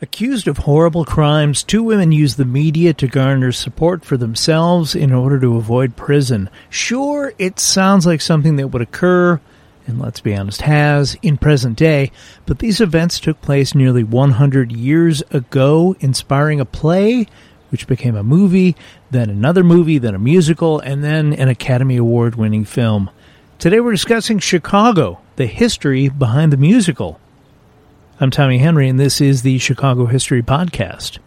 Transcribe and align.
Accused 0.00 0.46
of 0.46 0.58
horrible 0.58 1.04
crimes, 1.04 1.64
two 1.64 1.82
women 1.82 2.12
use 2.12 2.36
the 2.36 2.44
media 2.44 2.94
to 2.94 3.08
garner 3.08 3.50
support 3.50 4.04
for 4.04 4.16
themselves 4.16 4.94
in 4.94 5.12
order 5.12 5.40
to 5.40 5.56
avoid 5.56 5.96
prison. 5.96 6.48
Sure, 6.70 7.32
it 7.36 7.58
sounds 7.58 8.06
like 8.06 8.20
something 8.20 8.54
that 8.56 8.68
would 8.68 8.80
occur, 8.80 9.40
and 9.88 9.98
let's 9.98 10.20
be 10.20 10.36
honest, 10.36 10.62
has, 10.62 11.16
in 11.20 11.36
present 11.36 11.76
day, 11.76 12.12
but 12.46 12.60
these 12.60 12.80
events 12.80 13.18
took 13.18 13.42
place 13.42 13.74
nearly 13.74 14.04
100 14.04 14.70
years 14.70 15.20
ago, 15.32 15.96
inspiring 15.98 16.60
a 16.60 16.64
play, 16.64 17.26
which 17.70 17.88
became 17.88 18.14
a 18.14 18.22
movie, 18.22 18.76
then 19.10 19.28
another 19.28 19.64
movie, 19.64 19.98
then 19.98 20.14
a 20.14 20.18
musical, 20.20 20.78
and 20.78 21.02
then 21.02 21.32
an 21.32 21.48
Academy 21.48 21.96
Award 21.96 22.36
winning 22.36 22.64
film. 22.64 23.10
Today 23.58 23.80
we're 23.80 23.90
discussing 23.90 24.38
Chicago, 24.38 25.18
the 25.34 25.46
history 25.46 26.08
behind 26.08 26.52
the 26.52 26.56
musical. 26.56 27.18
I'm 28.20 28.32
Tommy 28.32 28.58
Henry, 28.58 28.88
and 28.88 28.98
this 28.98 29.20
is 29.20 29.42
the 29.42 29.58
Chicago 29.58 30.06
History 30.06 30.42
Podcast. 30.42 31.18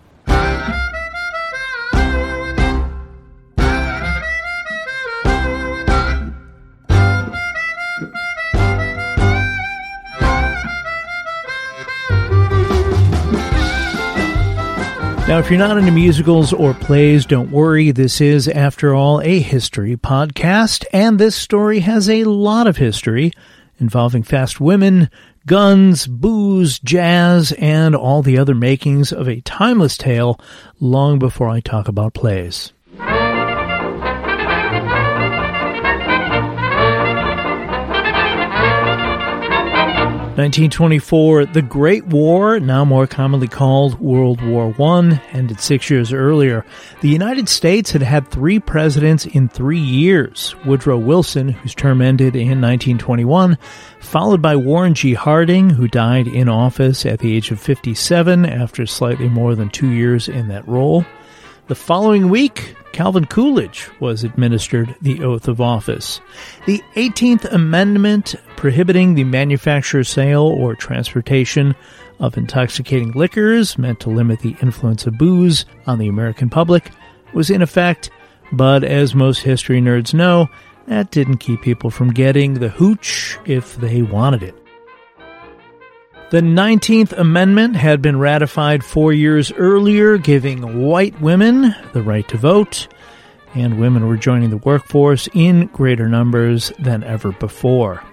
Now, 15.30 15.39
if 15.39 15.50
you're 15.50 15.58
not 15.58 15.78
into 15.78 15.94
musicals 15.94 16.52
or 16.52 16.73
plays, 16.73 17.26
don't 17.26 17.52
worry. 17.52 17.92
This 17.92 18.20
is, 18.20 18.50
after 18.50 18.94
all, 18.94 19.22
a 19.22 19.39
history 19.39 19.95
podcast, 19.95 20.84
and 20.92 21.17
this 21.17 21.38
story 21.38 21.80
has 21.80 22.09
a 22.09 22.26
lot 22.26 22.67
of 22.67 22.76
history 22.76 23.31
involving 23.80 24.23
fast 24.23 24.59
women, 24.59 25.09
guns, 25.45 26.08
booze, 26.08 26.80
jazz, 26.80 27.52
and 27.54 27.95
all 27.95 28.22
the 28.22 28.38
other 28.38 28.55
makings 28.55 29.12
of 29.12 29.27
a 29.27 29.41
timeless 29.41 29.98
tale 29.98 30.40
long 30.80 31.20
before 31.20 31.50
I 31.50 31.59
talk 31.59 31.88
about 31.88 32.14
plays. 32.14 32.73
1924, 40.42 41.45
the 41.47 41.62
Great 41.62 42.08
War, 42.08 42.59
now 42.59 42.84
more 42.84 43.06
commonly 43.06 43.47
called 43.47 44.00
World 44.00 44.42
War 44.42 44.73
I, 44.80 45.22
ended 45.34 45.59
six 45.59 45.88
years 45.89 46.12
earlier. 46.12 46.66
The 47.02 47.09
United 47.09 47.47
States 47.47 47.92
had 47.92 48.02
had 48.02 48.28
three 48.28 48.59
presidents 48.59 49.28
in 49.28 49.50
three 49.50 49.78
years. 49.78 50.56
Woodrow 50.66 50.97
Wilson, 50.97 51.50
whose 51.50 51.75
term 51.75 52.02
ended 52.02 52.36
in 52.36 52.59
1921, 52.59 53.56
followed 54.12 54.42
by 54.42 54.58
Warren 54.58 54.94
G. 54.94 55.14
Harding, 55.14 55.70
who 55.70 55.88
died 55.88 56.28
in 56.28 56.50
office 56.50 57.06
at 57.06 57.20
the 57.20 57.34
age 57.34 57.50
of 57.50 57.62
57 57.62 58.45
after 58.45 58.86
slightly 58.86 59.30
more 59.30 59.56
than 59.56 59.70
two 59.70 59.90
years 59.90 60.28
in 60.28 60.50
that 60.50 60.68
role. 60.68 61.06
The 61.68 61.76
following 61.76 62.28
week, 62.28 62.76
Calvin 62.92 63.23
Coolidge 63.23 63.90
was 64.02 64.26
administered 64.26 64.94
the 65.02 65.23
oath 65.23 65.48
of 65.48 65.62
office. 65.62 66.20
The 66.66 66.84
18th 66.95 67.53
Amendment 67.53 68.36
prohibiting 68.58 69.14
the 69.14 69.23
manufacture, 69.23 70.03
sale, 70.03 70.44
or 70.44 70.75
transportation 70.75 71.73
of 72.20 72.36
intoxicating 72.36 73.14
liquors 73.14 73.78
meant 73.78 74.02
to 74.02 74.09
limit 74.09 74.42
the 74.42 74.58
influence 74.62 75.08
of 75.08 75.18
booze 75.18 75.64
on 75.88 76.00
the 76.00 76.09
American 76.09 76.50
public 76.50 76.92
was 77.34 77.50
in 77.50 77.62
effect, 77.62 78.09
but 78.52 78.84
as 78.84 79.16
most 79.16 79.40
history 79.40 79.80
nerds 79.80 80.14
know, 80.14 80.50
that 80.92 81.09
didn't 81.09 81.38
keep 81.38 81.61
people 81.61 81.89
from 81.89 82.11
getting 82.11 82.56
the 82.56 82.67
hooch 82.67 83.39
if 83.45 83.78
they 83.78 84.02
wanted 84.02 84.44
it. 84.44 84.56
The 86.31 86.42
19th 86.42 87.14
Amendment 87.14 87.78
had 87.78 88.02
been 88.02 88.20
ratified 88.20 88.84
four 88.84 89.14
years 89.14 89.53
earlier, 89.53 90.17
giving 90.17 90.81
white 90.81 91.19
women 91.22 91.73
the 91.94 92.02
right 92.02 92.28
to 92.28 92.38
vote, 92.38 92.89
and 93.56 93.80
women 93.80 94.06
were 94.06 94.17
joining 94.17 94.50
the 94.50 94.58
workforce 94.58 95.30
in 95.34 95.67
greater 95.67 96.09
numbers 96.09 96.74
than 96.78 97.06
ever 97.06 97.31
before. 97.31 98.03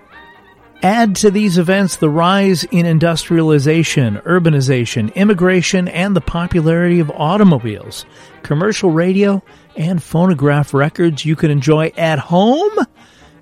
Add 0.83 1.17
to 1.17 1.33
these 1.33 1.59
events 1.59 1.97
the 1.97 2.09
rise 2.09 2.63
in 2.63 2.87
industrialization, 2.87 4.19
urbanization, 4.19 5.13
immigration, 5.17 5.89
and 5.89 6.15
the 6.15 6.21
popularity 6.21 7.01
of 7.01 7.11
automobiles, 7.11 8.07
commercial 8.45 8.93
radio, 8.93 9.43
and 9.79 10.03
phonograph 10.03 10.75
records 10.75 11.25
you 11.25 11.37
can 11.37 11.51
enjoy 11.51 11.93
at 11.97 12.19
home, 12.19 12.77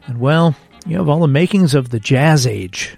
and 0.06 0.20
well, 0.20 0.54
you 0.86 0.98
have 0.98 1.08
all 1.08 1.20
the 1.20 1.26
makings 1.26 1.74
of 1.74 1.88
the 1.88 1.98
jazz 1.98 2.46
age. 2.46 2.96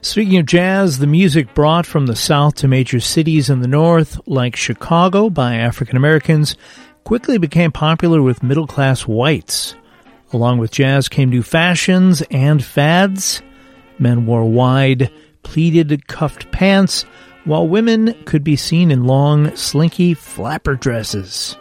Speaking 0.00 0.38
of 0.38 0.46
jazz, 0.46 0.98
the 0.98 1.06
music 1.06 1.54
brought 1.54 1.86
from 1.86 2.06
the 2.06 2.16
South 2.16 2.56
to 2.56 2.66
major 2.66 2.98
cities 2.98 3.48
in 3.48 3.60
the 3.60 3.68
North, 3.68 4.18
like 4.26 4.56
Chicago 4.56 5.30
by 5.30 5.54
African 5.54 5.96
Americans, 5.96 6.56
quickly 7.08 7.38
became 7.38 7.72
popular 7.72 8.20
with 8.20 8.42
middle 8.42 8.66
class 8.66 9.06
whites. 9.06 9.74
Along 10.30 10.58
with 10.58 10.70
jazz 10.70 11.08
came 11.08 11.30
new 11.30 11.42
fashions 11.42 12.22
and 12.30 12.62
fads. 12.62 13.40
Men 13.98 14.26
wore 14.26 14.44
wide, 14.44 15.10
pleated, 15.42 16.06
cuffed 16.06 16.52
pants, 16.52 17.06
while 17.46 17.66
women 17.66 18.12
could 18.26 18.44
be 18.44 18.56
seen 18.56 18.90
in 18.90 19.04
long, 19.04 19.56
slinky 19.56 20.12
flapper 20.12 20.74
dresses. 20.74 21.56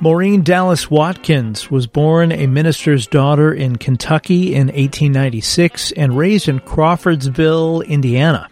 Maureen 0.00 0.42
Dallas 0.42 0.90
Watkins 0.90 1.70
was 1.70 1.86
born 1.86 2.32
a 2.32 2.48
minister's 2.48 3.06
daughter 3.06 3.54
in 3.54 3.76
Kentucky 3.76 4.56
in 4.56 4.66
1896 4.66 5.92
and 5.92 6.18
raised 6.18 6.48
in 6.48 6.58
Crawfordsville, 6.58 7.82
Indiana. 7.82 8.48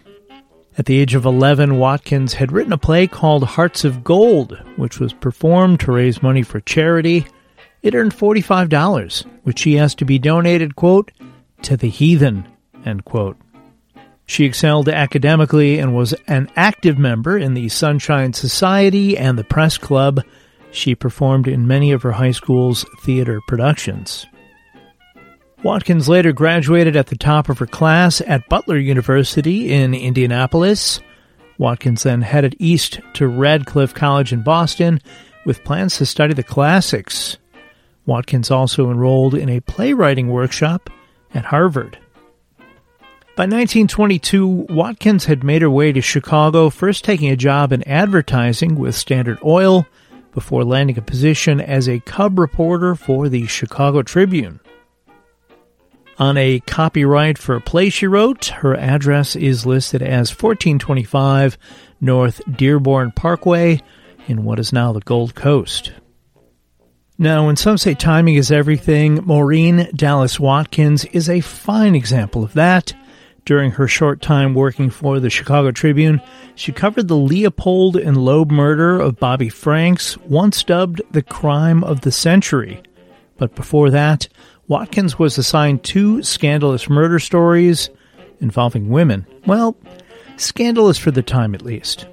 At 0.76 0.86
the 0.86 0.98
age 0.98 1.14
of 1.14 1.24
11, 1.24 1.78
Watkins 1.78 2.34
had 2.34 2.50
written 2.50 2.72
a 2.72 2.78
play 2.78 3.06
called 3.06 3.44
Hearts 3.44 3.84
of 3.84 4.02
Gold, 4.02 4.58
which 4.76 4.98
was 4.98 5.12
performed 5.12 5.78
to 5.80 5.92
raise 5.92 6.22
money 6.22 6.42
for 6.42 6.60
charity. 6.60 7.26
It 7.82 7.94
earned 7.94 8.12
$45, 8.12 9.24
which 9.44 9.60
she 9.60 9.78
asked 9.78 9.98
to 9.98 10.04
be 10.04 10.18
donated, 10.18 10.74
quote, 10.74 11.12
to 11.62 11.76
the 11.76 11.88
heathen, 11.88 12.48
end 12.84 13.04
quote. 13.04 13.36
She 14.26 14.44
excelled 14.44 14.88
academically 14.88 15.78
and 15.78 15.94
was 15.94 16.12
an 16.26 16.50
active 16.56 16.98
member 16.98 17.38
in 17.38 17.54
the 17.54 17.68
Sunshine 17.68 18.32
Society 18.32 19.16
and 19.16 19.38
the 19.38 19.44
Press 19.44 19.78
Club, 19.78 20.22
she 20.72 20.96
performed 20.96 21.46
in 21.46 21.68
many 21.68 21.92
of 21.92 22.02
her 22.02 22.12
high 22.12 22.32
school's 22.32 22.84
theater 23.02 23.40
productions. 23.46 24.26
Watkins 25.64 26.10
later 26.10 26.34
graduated 26.34 26.94
at 26.94 27.06
the 27.06 27.16
top 27.16 27.48
of 27.48 27.58
her 27.58 27.66
class 27.66 28.20
at 28.20 28.50
Butler 28.50 28.76
University 28.76 29.72
in 29.72 29.94
Indianapolis. 29.94 31.00
Watkins 31.56 32.02
then 32.02 32.20
headed 32.20 32.54
east 32.58 33.00
to 33.14 33.26
Radcliffe 33.26 33.94
College 33.94 34.34
in 34.34 34.42
Boston 34.42 35.00
with 35.46 35.64
plans 35.64 35.96
to 35.96 36.04
study 36.04 36.34
the 36.34 36.42
classics. 36.42 37.38
Watkins 38.04 38.50
also 38.50 38.90
enrolled 38.90 39.34
in 39.34 39.48
a 39.48 39.60
playwriting 39.60 40.28
workshop 40.28 40.90
at 41.32 41.46
Harvard. 41.46 41.98
By 43.34 43.44
1922, 43.44 44.66
Watkins 44.68 45.24
had 45.24 45.42
made 45.42 45.62
her 45.62 45.70
way 45.70 45.92
to 45.92 46.02
Chicago, 46.02 46.68
first 46.68 47.04
taking 47.04 47.30
a 47.30 47.36
job 47.36 47.72
in 47.72 47.88
advertising 47.88 48.74
with 48.74 48.94
Standard 48.94 49.38
Oil 49.42 49.86
before 50.32 50.62
landing 50.62 50.98
a 50.98 51.02
position 51.02 51.58
as 51.58 51.88
a 51.88 52.00
cub 52.00 52.38
reporter 52.38 52.94
for 52.94 53.30
the 53.30 53.46
Chicago 53.46 54.02
Tribune. 54.02 54.60
On 56.18 56.36
a 56.36 56.60
copyright 56.60 57.38
for 57.38 57.56
a 57.56 57.60
play 57.60 57.90
she 57.90 58.06
wrote, 58.06 58.46
her 58.46 58.76
address 58.76 59.34
is 59.34 59.66
listed 59.66 60.00
as 60.00 60.30
1425 60.30 61.58
North 62.00 62.40
Dearborn 62.50 63.10
Parkway 63.10 63.80
in 64.28 64.44
what 64.44 64.60
is 64.60 64.72
now 64.72 64.92
the 64.92 65.00
Gold 65.00 65.34
Coast. 65.34 65.92
Now, 67.18 67.46
when 67.46 67.56
some 67.56 67.78
say 67.78 67.94
timing 67.94 68.36
is 68.36 68.52
everything, 68.52 69.20
Maureen 69.24 69.88
Dallas 69.94 70.38
Watkins 70.38 71.04
is 71.06 71.28
a 71.28 71.40
fine 71.40 71.94
example 71.94 72.44
of 72.44 72.54
that. 72.54 72.94
During 73.44 73.72
her 73.72 73.86
short 73.86 74.22
time 74.22 74.54
working 74.54 74.90
for 74.90 75.20
the 75.20 75.30
Chicago 75.30 75.70
Tribune, 75.70 76.22
she 76.54 76.72
covered 76.72 77.08
the 77.08 77.16
Leopold 77.16 77.96
and 77.96 78.16
Loeb 78.16 78.50
murder 78.50 78.98
of 78.98 79.18
Bobby 79.18 79.48
Franks, 79.48 80.16
once 80.18 80.62
dubbed 80.62 81.02
the 81.10 81.22
crime 81.22 81.84
of 81.84 82.00
the 82.00 82.12
century. 82.12 82.82
But 83.36 83.54
before 83.54 83.90
that, 83.90 84.28
Watkins 84.66 85.18
was 85.18 85.36
assigned 85.36 85.84
two 85.84 86.22
scandalous 86.22 86.88
murder 86.88 87.18
stories 87.18 87.90
involving 88.40 88.88
women. 88.88 89.26
Well, 89.46 89.76
scandalous 90.36 90.96
for 90.96 91.10
the 91.10 91.22
time 91.22 91.54
at 91.54 91.62
least. 91.62 92.06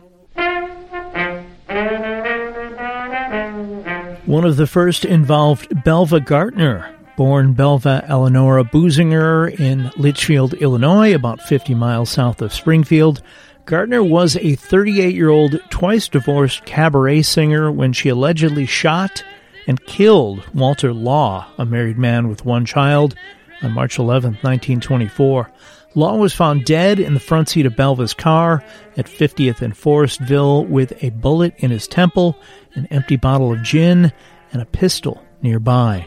One 4.25 4.45
of 4.45 4.57
the 4.57 4.67
first 4.67 5.05
involved 5.05 5.83
Belva 5.83 6.19
Gaertner, 6.19 6.89
born 7.15 7.53
Belva 7.53 8.05
Eleonora 8.07 8.63
Boozinger 8.63 9.57
in 9.59 9.91
Litchfield, 9.97 10.53
Illinois, 10.55 11.15
about 11.15 11.41
50 11.41 11.73
miles 11.75 12.09
south 12.09 12.41
of 12.41 12.53
Springfield. 12.53 13.21
Gaertner 13.65 14.07
was 14.07 14.35
a 14.37 14.55
38 14.55 15.15
year 15.15 15.29
old, 15.29 15.59
twice 15.69 16.07
divorced 16.07 16.65
cabaret 16.65 17.21
singer 17.21 17.71
when 17.71 17.93
she 17.93 18.09
allegedly 18.09 18.65
shot 18.65 19.23
and 19.71 19.85
killed 19.85 20.43
Walter 20.53 20.93
Law, 20.93 21.47
a 21.57 21.65
married 21.65 21.97
man 21.97 22.27
with 22.27 22.43
one 22.43 22.65
child, 22.65 23.15
on 23.61 23.71
March 23.71 23.99
11, 23.99 24.31
1924. 24.41 25.49
Law 25.95 26.17
was 26.17 26.33
found 26.33 26.65
dead 26.65 26.99
in 26.99 27.13
the 27.13 27.21
front 27.21 27.47
seat 27.47 27.65
of 27.65 27.77
Belva's 27.77 28.13
car 28.13 28.65
at 28.97 29.05
50th 29.05 29.61
and 29.61 29.73
Forestville 29.73 30.67
with 30.67 31.01
a 31.01 31.11
bullet 31.11 31.53
in 31.59 31.71
his 31.71 31.87
temple, 31.87 32.37
an 32.73 32.85
empty 32.87 33.15
bottle 33.15 33.53
of 33.53 33.63
gin, 33.63 34.11
and 34.51 34.61
a 34.61 34.65
pistol 34.65 35.23
nearby. 35.41 36.05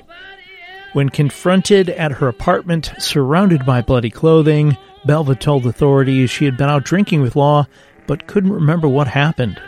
When 0.92 1.08
confronted 1.08 1.88
at 1.88 2.12
her 2.12 2.28
apartment, 2.28 2.92
surrounded 2.98 3.64
by 3.64 3.80
bloody 3.80 4.10
clothing, 4.10 4.76
Belva 5.06 5.36
told 5.36 5.64
authorities 5.64 6.28
she 6.28 6.44
had 6.44 6.58
been 6.58 6.68
out 6.68 6.84
drinking 6.84 7.22
with 7.22 7.34
Law 7.34 7.66
but 8.06 8.26
couldn't 8.26 8.52
remember 8.52 8.88
what 8.88 9.08
happened. 9.08 9.58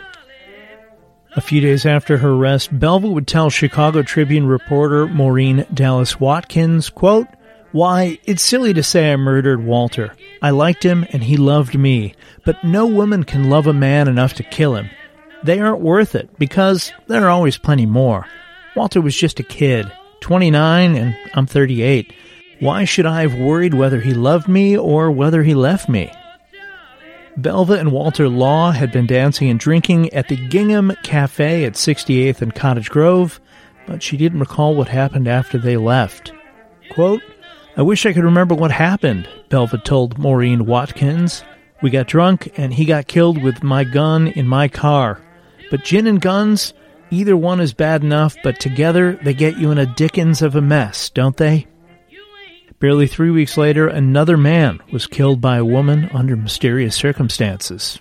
A 1.35 1.41
few 1.41 1.61
days 1.61 1.85
after 1.85 2.17
her 2.17 2.31
arrest, 2.31 2.77
Belva 2.77 3.07
would 3.07 3.27
tell 3.27 3.49
Chicago 3.49 4.01
Tribune 4.01 4.47
reporter 4.47 5.07
Maureen 5.07 5.65
Dallas 5.73 6.19
Watkins, 6.19 6.89
quote, 6.89 7.27
Why, 7.71 8.17
it's 8.23 8.41
silly 8.41 8.73
to 8.73 8.81
say 8.81 9.11
I 9.11 9.17
murdered 9.17 9.63
Walter. 9.63 10.15
I 10.41 10.51
liked 10.51 10.83
him 10.83 11.05
and 11.11 11.23
he 11.23 11.37
loved 11.37 11.77
me, 11.77 12.15
but 12.45 12.63
no 12.63 12.85
woman 12.87 13.23
can 13.23 13.49
love 13.49 13.67
a 13.67 13.73
man 13.73 14.07
enough 14.07 14.33
to 14.35 14.43
kill 14.43 14.75
him. 14.75 14.89
They 15.43 15.59
aren't 15.59 15.81
worth 15.81 16.15
it 16.15 16.39
because 16.39 16.91
there 17.07 17.25
are 17.25 17.29
always 17.29 17.57
plenty 17.57 17.85
more. 17.85 18.25
Walter 18.75 19.01
was 19.01 19.15
just 19.15 19.39
a 19.39 19.43
kid, 19.43 19.91
29 20.21 20.95
and 20.95 21.15
I'm 21.35 21.45
38. 21.45 22.13
Why 22.59 22.85
should 22.85 23.05
I 23.05 23.21
have 23.21 23.35
worried 23.35 23.73
whether 23.73 23.99
he 23.99 24.13
loved 24.13 24.47
me 24.47 24.77
or 24.77 25.11
whether 25.11 25.43
he 25.43 25.53
left 25.53 25.87
me? 25.89 26.11
Belva 27.37 27.73
and 27.73 27.91
Walter 27.91 28.27
Law 28.27 28.71
had 28.71 28.91
been 28.91 29.05
dancing 29.05 29.49
and 29.49 29.59
drinking 29.59 30.11
at 30.11 30.27
the 30.27 30.35
Gingham 30.49 30.91
Cafe 31.03 31.65
at 31.65 31.73
68th 31.73 32.41
and 32.41 32.53
Cottage 32.53 32.89
Grove, 32.89 33.39
but 33.85 34.01
she 34.01 34.17
didn't 34.17 34.39
recall 34.39 34.73
what 34.75 34.87
happened 34.87 35.27
after 35.27 35.59
they 35.59 35.77
left. 35.77 36.33
Quote, 36.91 37.21
I 37.75 37.83
wish 37.83 38.07
I 38.07 38.13
could 38.13 38.23
remember 38.23 38.55
what 38.55 38.71
happened, 38.71 39.29
Belva 39.49 39.77
told 39.77 40.17
Maureen 40.17 40.65
Watkins. 40.65 41.43
We 41.83 41.91
got 41.91 42.07
drunk 42.07 42.51
and 42.57 42.73
he 42.73 42.85
got 42.85 43.07
killed 43.07 43.41
with 43.41 43.61
my 43.61 43.83
gun 43.83 44.27
in 44.29 44.47
my 44.47 44.67
car. 44.67 45.21
But 45.69 45.83
gin 45.83 46.07
and 46.07 46.19
guns, 46.19 46.73
either 47.11 47.37
one 47.37 47.59
is 47.59 47.71
bad 47.71 48.03
enough, 48.03 48.35
but 48.43 48.59
together 48.59 49.19
they 49.21 49.35
get 49.35 49.59
you 49.59 49.69
in 49.69 49.77
a 49.77 49.85
dickens 49.85 50.41
of 50.41 50.55
a 50.55 50.61
mess, 50.61 51.11
don't 51.11 51.37
they? 51.37 51.67
Barely 52.79 53.07
three 53.07 53.31
weeks 53.31 53.57
later, 53.57 53.87
another 53.87 54.37
man 54.37 54.79
was 54.91 55.07
killed 55.07 55.41
by 55.41 55.57
a 55.57 55.65
woman 55.65 56.11
under 56.13 56.35
mysterious 56.35 56.95
circumstances. 56.95 57.99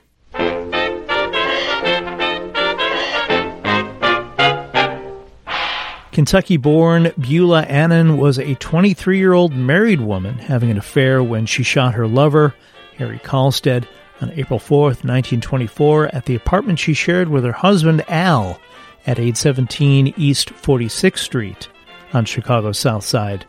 Kentucky 6.13 6.59
born 6.59 7.11
Beulah 7.19 7.63
Annan 7.63 8.19
was 8.19 8.39
a 8.39 8.55
23 8.55 9.19
year 9.19 9.33
old 9.33 9.55
married 9.55 10.01
woman 10.03 10.37
having 10.37 10.71
an 10.71 10.77
affair 10.77 11.23
when 11.23 11.47
she 11.47 11.63
shot 11.63 11.95
her 11.95 12.07
lover, 12.07 12.55
Harry 12.97 13.19
Kalstedt, 13.19 13.87
on 14.21 14.31
April 14.33 14.59
4, 14.59 14.81
1924, 14.83 16.15
at 16.15 16.27
the 16.27 16.35
apartment 16.35 16.79
she 16.79 16.93
shared 16.93 17.29
with 17.29 17.45
her 17.45 17.53
husband 17.53 18.05
Al 18.09 18.61
at 19.07 19.19
817 19.19 20.13
East 20.19 20.51
46th 20.51 21.19
Street 21.19 21.69
on 22.13 22.27
Chicago's 22.27 22.79
South 22.79 23.05
Side. 23.05 23.47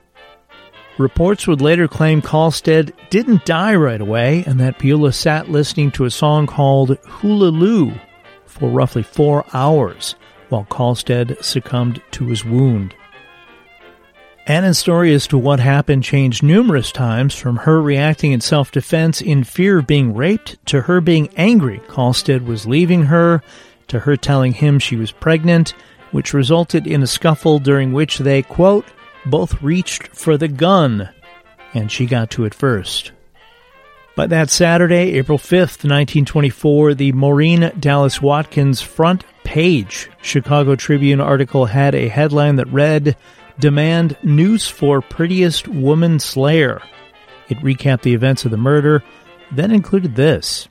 Reports 0.98 1.46
would 1.46 1.62
later 1.62 1.88
claim 1.88 2.24
Kalstedt 2.24 2.92
didn't 3.12 3.46
die 3.46 3.76
right 3.76 4.02
away 4.02 4.44
and 4.48 4.60
that 4.60 4.80
Beulah 4.80 5.14
sat 5.14 5.50
listening 5.50 5.92
to 5.92 6.06
a 6.06 6.12
song 6.12 6.48
called 6.48 6.98
Hula 7.06 7.50
Lou 7.50 7.94
for 8.46 8.70
roughly 8.70 9.04
four 9.04 9.46
hours 9.54 10.16
while 10.50 10.66
Kalstedt 10.72 11.44
succumbed 11.44 12.02
to 12.12 12.26
his 12.26 12.44
wound. 12.44 12.96
Annan's 14.48 14.80
story 14.80 15.14
as 15.14 15.28
to 15.28 15.38
what 15.38 15.60
happened 15.60 16.04
changed 16.04 16.42
numerous 16.42 16.92
times 16.92 17.36
from 17.36 17.58
her 17.58 17.80
reacting 17.80 18.32
in 18.32 18.42
self 18.42 18.72
defense 18.72 19.22
in 19.22 19.44
fear 19.44 19.80
of 19.80 19.88
being 19.88 20.16
raped 20.16 20.66
to 20.68 20.82
her 20.82 21.00
being 21.00 21.30
angry 21.36 21.80
Kalstedt 21.90 22.44
was 22.44 22.66
leaving 22.66 23.04
her 23.04 23.44
to 23.90 24.00
her 24.00 24.18
telling 24.18 24.54
him 24.54 24.80
she 24.80 24.96
was 24.96 25.12
pregnant, 25.12 25.76
which 26.12 26.34
resulted 26.34 26.88
in 26.88 27.04
a 27.04 27.08
scuffle 27.08 27.60
during 27.60 27.94
which 27.94 28.18
they, 28.18 28.42
quote, 28.42 28.86
both 29.30 29.62
reached 29.62 30.08
for 30.08 30.38
the 30.38 30.48
gun, 30.48 31.10
and 31.74 31.92
she 31.92 32.06
got 32.06 32.32
to 32.32 32.46
it 32.46 32.54
first. 32.54 33.12
By 34.16 34.26
that 34.28 34.50
Saturday, 34.50 35.14
April 35.14 35.38
5th, 35.38 35.86
1924, 35.86 36.96
the 36.96 37.12
Maureen 37.12 37.72
Dallas 37.80 38.20
Watkins 38.20 38.82
front 38.82 39.24
page 39.44 40.10
Chicago 40.22 40.76
Tribune 40.76 41.22
article 41.22 41.66
had 41.66 41.94
a 41.94 42.08
headline 42.08 42.56
that 42.56 42.68
read, 42.68 43.16
Demand 43.60 44.18
News 44.24 44.68
for 44.68 45.02
Prettiest 45.02 45.68
Woman 45.68 46.20
Slayer. 46.20 46.82
It 47.48 47.58
recapped 47.60 48.02
the 48.02 48.14
events 48.14 48.44
of 48.44 48.52
the 48.52 48.58
murder, 48.58 49.04
then 49.52 49.72
included 49.72 50.16
this. 50.16 50.68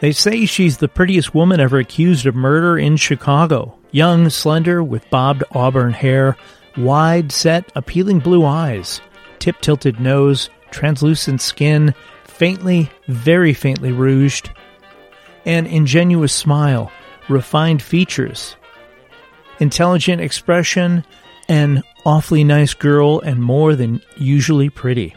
They 0.00 0.12
say 0.12 0.46
she's 0.46 0.78
the 0.78 0.88
prettiest 0.88 1.34
woman 1.34 1.60
ever 1.60 1.78
accused 1.78 2.26
of 2.26 2.34
murder 2.34 2.78
in 2.78 2.96
Chicago. 2.96 3.78
Young, 3.90 4.30
slender, 4.30 4.82
with 4.82 5.08
bobbed 5.10 5.44
auburn 5.52 5.92
hair, 5.92 6.36
wide 6.76 7.32
set, 7.32 7.70
appealing 7.74 8.18
blue 8.18 8.44
eyes, 8.44 9.00
tip 9.38 9.60
tilted 9.60 10.00
nose, 10.00 10.50
translucent 10.70 11.40
skin, 11.40 11.94
faintly, 12.24 12.90
very 13.08 13.54
faintly 13.54 13.92
rouged, 13.92 14.50
an 15.44 15.66
ingenuous 15.66 16.32
smile, 16.32 16.90
refined 17.28 17.82
features, 17.82 18.56
intelligent 19.60 20.20
expression, 20.20 21.04
an 21.48 21.82
awfully 22.04 22.44
nice 22.44 22.74
girl, 22.74 23.20
and 23.20 23.42
more 23.42 23.76
than 23.76 24.00
usually 24.16 24.70
pretty. 24.70 25.14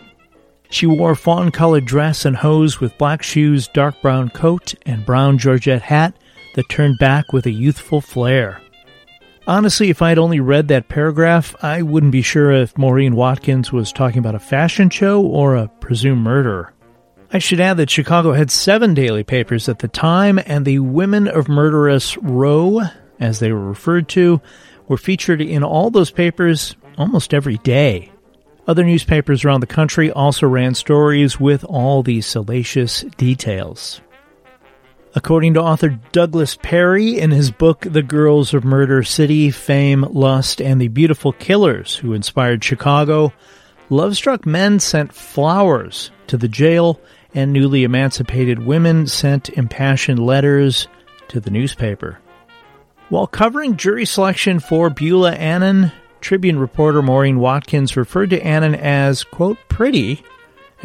She 0.70 0.86
wore 0.86 1.16
fawn 1.16 1.52
colored 1.52 1.86
dress 1.86 2.26
and 2.26 2.36
hose 2.36 2.82
with 2.82 2.98
black 2.98 3.24
shoes, 3.24 3.70
dark 3.70 4.02
brown 4.02 4.30
coat, 4.30 4.76
and 4.86 5.06
brown 5.06 5.38
Georgette 5.38 5.82
hat 5.82 6.14
that 6.56 6.70
turned 6.70 6.98
back 7.00 7.32
with 7.32 7.46
a 7.46 7.52
youthful 7.52 8.02
flair. 8.02 8.62
Honestly, 9.48 9.90
if 9.90 10.02
I'd 10.02 10.20
only 10.20 10.42
read 10.42 10.68
that 10.68 10.90
paragraph, 10.90 11.56
I 11.64 11.82
wouldn't 11.82 12.12
be 12.12 12.22
sure 12.22 12.52
if 12.52 12.78
Maureen 12.78 13.16
Watkins 13.16 13.72
was 13.72 13.94
talking 13.94 14.20
about 14.20 14.36
a 14.36 14.40
fashion 14.40 14.90
show 14.90 15.22
or 15.22 15.56
a 15.56 15.70
presumed 15.70 16.22
murderer. 16.22 16.74
I 17.32 17.40
should 17.40 17.62
add 17.62 17.78
that 17.78 17.90
Chicago 17.90 18.34
had 18.34 18.52
seven 18.52 18.94
daily 18.94 19.24
papers 19.24 19.70
at 19.70 19.80
the 19.80 19.88
time, 19.88 20.38
and 20.46 20.66
the 20.66 20.80
Women 20.80 21.30
of 21.30 21.48
Murderous 21.48 22.18
Row, 22.18 22.82
as 23.22 23.40
they 23.40 23.54
were 23.54 23.70
referred 23.70 24.10
to, 24.10 24.42
were 24.90 24.98
featured 24.98 25.40
in 25.40 25.64
all 25.64 25.92
those 25.92 26.12
papers 26.12 26.76
almost 26.98 27.34
every 27.34 27.58
day. 27.60 28.12
Other 28.68 28.84
newspapers 28.84 29.46
around 29.46 29.62
the 29.62 29.68
country 29.68 30.12
also 30.12 30.46
ran 30.46 30.74
stories 30.74 31.40
with 31.40 31.64
all 31.64 32.04
these 32.04 32.26
salacious 32.26 33.06
details. 33.16 34.02
According 35.18 35.56
to 35.56 35.64
author 35.64 36.00
Douglas 36.12 36.56
Perry 36.62 37.18
in 37.18 37.32
his 37.32 37.50
book 37.50 37.88
The 37.90 38.04
Girls 38.04 38.54
of 38.54 38.64
Murder 38.64 39.02
City, 39.02 39.50
Fame, 39.50 40.04
Lust, 40.04 40.62
and 40.62 40.80
the 40.80 40.90
Beautiful 40.90 41.32
Killers 41.32 41.96
Who 41.96 42.14
Inspired 42.14 42.64
Chicago, 42.64 43.34
love-struck 43.90 44.46
men 44.46 44.80
sent 44.80 45.12
flowers 45.12 46.12
to 46.28 46.38
the 46.38 46.48
jail 46.48 47.02
and 47.34 47.52
newly 47.52 47.84
emancipated 47.84 48.64
women 48.64 49.08
sent 49.08 49.50
impassioned 49.50 50.20
letters 50.20 50.88
to 51.30 51.40
the 51.40 51.50
newspaper. 51.50 52.20
While 53.10 53.26
covering 53.26 53.76
jury 53.76 54.06
selection 54.06 54.60
for 54.60 54.92
Beulah 54.92 55.34
Annan, 55.34 55.92
Tribune 56.22 56.60
reporter 56.60 57.02
Maureen 57.02 57.40
Watkins 57.40 57.98
referred 57.98 58.30
to 58.30 58.46
Annan 58.46 58.76
as, 58.76 59.24
quote, 59.24 59.58
pretty 59.68 60.24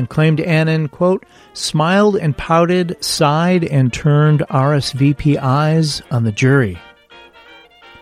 and 0.03 0.09
claimed 0.09 0.41
Annan, 0.41 0.89
quote, 0.89 1.25
smiled 1.53 2.17
and 2.17 2.37
pouted, 2.37 2.97
sighed, 3.01 3.63
and 3.63 3.93
turned 3.93 4.41
RSVP 4.51 5.39
eyes 5.39 6.03
on 6.11 6.25
the 6.25 6.33
jury. 6.33 6.77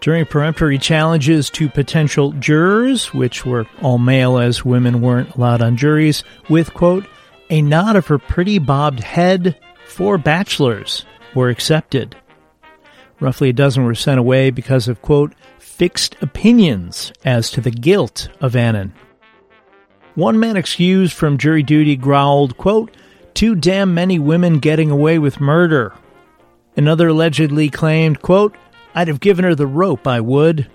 During 0.01 0.25
peremptory 0.25 0.79
challenges 0.79 1.51
to 1.51 1.69
potential 1.69 2.33
jurors, 2.33 3.13
which 3.13 3.45
were 3.45 3.67
all 3.83 3.99
male 3.99 4.39
as 4.39 4.65
women 4.65 5.03
weren't 5.03 5.35
allowed 5.35 5.61
on 5.61 5.77
juries, 5.77 6.25
with, 6.49 6.73
quote, 6.73 7.05
a 7.51 7.61
nod 7.61 7.97
of 7.97 8.07
her 8.07 8.19
pretty 8.19 8.59
bobbed 8.59 9.01
head, 9.01 9.59
four 9.87 10.17
bachelors 10.17 11.05
were 11.35 11.51
accepted. 11.51 12.17
Roughly 13.21 13.51
a 13.51 13.53
dozen 13.53 13.85
were 13.85 13.95
sent 13.95 14.19
away 14.19 14.49
because 14.49 14.89
of, 14.89 15.03
quote, 15.03 15.35
fixed 15.59 16.17
opinions 16.23 17.13
as 17.27 17.51
to 17.51 17.61
the 17.61 17.71
guilt 17.71 18.31
of 18.41 18.57
Annan. 18.57 18.95
One 20.15 20.41
man 20.41 20.57
excused 20.57 21.13
from 21.13 21.39
jury 21.39 21.63
duty 21.63 21.97
growled, 21.97 22.57
quote, 22.57 22.97
too 23.35 23.55
damn 23.55 23.95
many 23.95 24.19
women 24.19 24.59
getting 24.59 24.91
away 24.91 25.19
with 25.19 25.41
murder. 25.41 25.95
Another 26.77 27.09
allegedly 27.09 27.71
claimed, 27.71 28.23
quote, 28.23 28.55
I'd 28.95 29.09
have 29.09 29.21
given 29.21 29.45
her 29.45 29.55
the 29.55 29.67
rope, 29.67 30.07
I 30.07 30.21
would. 30.21 30.69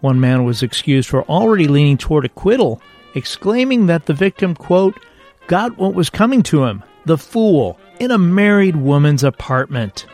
One 0.00 0.20
man 0.20 0.44
was 0.44 0.62
excused 0.62 1.08
for 1.08 1.24
already 1.24 1.68
leaning 1.68 1.98
toward 1.98 2.24
acquittal, 2.24 2.80
exclaiming 3.14 3.86
that 3.86 4.06
the 4.06 4.14
victim, 4.14 4.54
quote, 4.54 4.98
got 5.46 5.76
what 5.76 5.94
was 5.94 6.08
coming 6.08 6.42
to 6.44 6.64
him, 6.64 6.82
the 7.04 7.18
fool 7.18 7.78
in 8.00 8.10
a 8.10 8.18
married 8.18 8.76
woman's 8.76 9.24
apartment. 9.24 10.06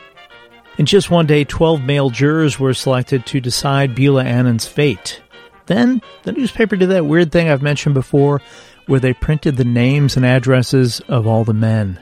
In 0.76 0.86
just 0.86 1.10
one 1.10 1.26
day, 1.26 1.44
12 1.44 1.82
male 1.82 2.10
jurors 2.10 2.58
were 2.58 2.74
selected 2.74 3.26
to 3.26 3.40
decide 3.40 3.94
Beulah 3.94 4.24
Annan's 4.24 4.66
fate. 4.66 5.20
Then, 5.66 6.02
the 6.24 6.32
newspaper 6.32 6.76
did 6.76 6.90
that 6.90 7.06
weird 7.06 7.32
thing 7.32 7.48
I've 7.48 7.62
mentioned 7.62 7.94
before, 7.94 8.40
where 8.86 9.00
they 9.00 9.14
printed 9.14 9.56
the 9.56 9.64
names 9.64 10.16
and 10.16 10.26
addresses 10.26 11.00
of 11.08 11.26
all 11.26 11.44
the 11.44 11.54
men. 11.54 12.00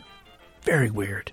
Very 0.62 0.90
weird. 0.90 1.32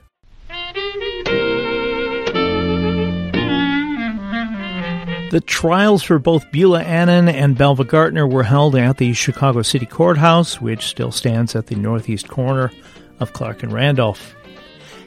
The 5.31 5.41
trials 5.45 6.01
for 6.01 6.17
both 6.17 6.51
Beulah 6.51 6.81
Annan 6.81 7.29
and 7.29 7.55
Belva 7.55 7.85
Gaertner 7.85 8.27
were 8.31 8.43
held 8.43 8.75
at 8.75 8.97
the 8.97 9.13
Chicago 9.13 9.61
City 9.61 9.85
Courthouse, 9.85 10.59
which 10.59 10.87
still 10.87 11.11
stands 11.11 11.55
at 11.55 11.67
the 11.67 11.75
northeast 11.75 12.27
corner 12.27 12.71
of 13.19 13.33
Clark 13.33 13.61
and 13.61 13.71
Randolph. 13.71 14.35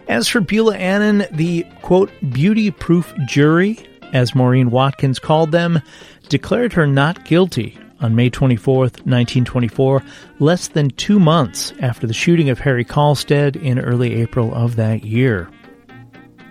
As 0.07 0.29
for 0.29 0.41
Beulah 0.41 0.77
Annan, 0.77 1.27
the 1.33 1.67
quote, 1.83 2.11
beauty 2.33 2.71
proof 2.71 3.13
jury, 3.27 3.85
as 4.13 4.35
Maureen 4.35 4.71
Watkins 4.71 5.19
called 5.19 5.53
them, 5.53 5.81
declared 6.29 6.73
her 6.75 6.87
not 6.87 7.25
guilty 7.25 7.79
on 8.01 8.15
May 8.17 8.31
24, 8.31 8.79
1924, 8.79 10.03
less 10.41 10.69
than 10.69 10.91
two 10.91 11.21
months 11.21 11.73
after 11.81 12.07
the 12.07 12.13
shooting 12.13 12.51
of 12.51 12.59
Harry 12.59 12.85
Kalstedt 12.85 13.57
in 13.57 13.79
early 13.79 14.15
April 14.15 14.53
of 14.55 14.77
that 14.77 15.05
year. 15.05 15.49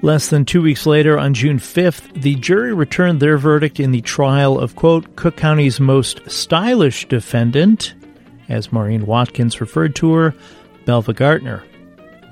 Less 0.04 0.30
than 0.30 0.46
two 0.46 0.64
weeks 0.64 0.88
later, 0.88 1.20
on 1.20 1.36
June 1.36 1.60
5th, 1.60 2.22
the 2.22 2.36
jury 2.36 2.74
returned 2.74 3.20
their 3.20 3.38
verdict 3.38 3.80
in 3.80 3.92
the 3.92 4.02
trial 4.02 4.58
of, 4.58 4.76
quote, 4.76 5.16
Cook 5.16 5.38
County's 5.38 5.80
most 5.80 6.28
stylish 6.28 7.08
defendant, 7.08 7.94
as 8.50 8.72
Maureen 8.72 9.06
Watkins 9.06 9.62
referred 9.62 9.96
to 9.98 10.14
her, 10.14 10.34
Belva 10.86 11.14
Gaertner. 11.14 11.64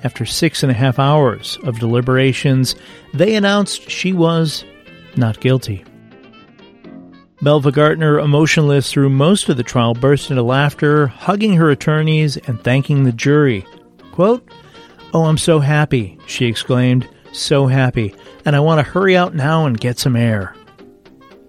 After 0.03 0.25
six 0.25 0.63
and 0.63 0.71
a 0.71 0.75
half 0.75 0.98
hours 0.98 1.59
of 1.63 1.77
deliberations, 1.77 2.75
they 3.13 3.36
announced 3.36 3.89
she 3.89 4.13
was 4.13 4.63
not 5.16 5.39
guilty. 5.39 5.84
Belva 7.42 7.72
Gaertner, 7.72 8.22
emotionless 8.22 8.92
through 8.92 9.10
most 9.10 9.48
of 9.48 9.56
the 9.56 9.63
trial, 9.63 9.94
burst 9.94 10.30
into 10.30 10.44
laughter, 10.44 11.08
hugging 11.08 11.56
her 11.56 11.70
attorneys 11.70 12.36
and 12.36 12.62
thanking 12.63 13.04
the 13.04 13.13
jury. 13.13 13.66
Quote, 14.12 14.46
Oh, 15.13 15.24
I'm 15.24 15.38
so 15.38 15.60
happy, 15.60 16.20
she 16.28 16.46
exclaimed. 16.46 17.08
So 17.32 17.68
happy. 17.68 18.13
And 18.46 18.56
I 18.56 18.60
want 18.60 18.86
to 18.86 18.92
hurry 18.92 19.16
out 19.16 19.34
now 19.34 19.66
and 19.66 19.80
get 19.80 19.98
some 19.98 20.16
air. 20.16 20.56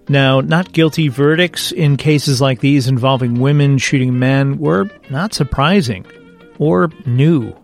Now, 0.08 0.40
not 0.40 0.72
guilty 0.72 1.08
verdicts 1.08 1.72
in 1.72 1.96
cases 1.96 2.40
like 2.40 2.60
these 2.60 2.88
involving 2.88 3.40
women 3.40 3.78
shooting 3.78 4.18
men 4.18 4.58
were 4.58 4.88
not 5.08 5.34
surprising 5.34 6.06
or 6.58 6.90
new. 7.06 7.54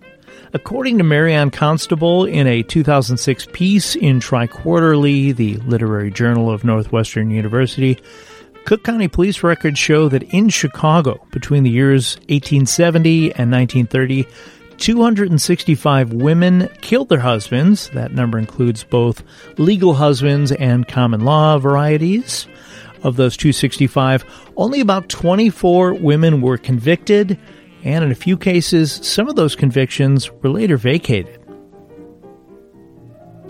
According 0.56 0.96
to 0.96 1.04
Marianne 1.04 1.50
Constable 1.50 2.24
in 2.24 2.46
a 2.46 2.62
2006 2.62 3.46
piece 3.52 3.94
in 3.94 4.20
Tri-Quarterly, 4.20 5.32
the 5.32 5.56
literary 5.56 6.10
journal 6.10 6.50
of 6.50 6.64
Northwestern 6.64 7.30
University, 7.30 7.98
Cook 8.64 8.82
County 8.82 9.06
police 9.06 9.42
records 9.42 9.78
show 9.78 10.08
that 10.08 10.22
in 10.22 10.48
Chicago, 10.48 11.22
between 11.30 11.62
the 11.62 11.68
years 11.68 12.16
1870 12.30 13.34
and 13.34 13.52
1930, 13.52 14.26
265 14.78 16.14
women 16.14 16.70
killed 16.80 17.10
their 17.10 17.20
husbands. 17.20 17.90
That 17.90 18.14
number 18.14 18.38
includes 18.38 18.82
both 18.82 19.22
legal 19.58 19.92
husbands 19.92 20.52
and 20.52 20.88
common 20.88 21.20
law 21.20 21.58
varieties. 21.58 22.48
Of 23.02 23.16
those 23.16 23.36
265, 23.36 24.24
only 24.56 24.80
about 24.80 25.10
24 25.10 25.92
women 25.92 26.40
were 26.40 26.56
convicted, 26.56 27.38
and 27.86 28.04
in 28.04 28.10
a 28.10 28.16
few 28.16 28.36
cases, 28.36 28.92
some 28.92 29.28
of 29.28 29.36
those 29.36 29.54
convictions 29.54 30.28
were 30.42 30.50
later 30.50 30.76
vacated. 30.76 31.40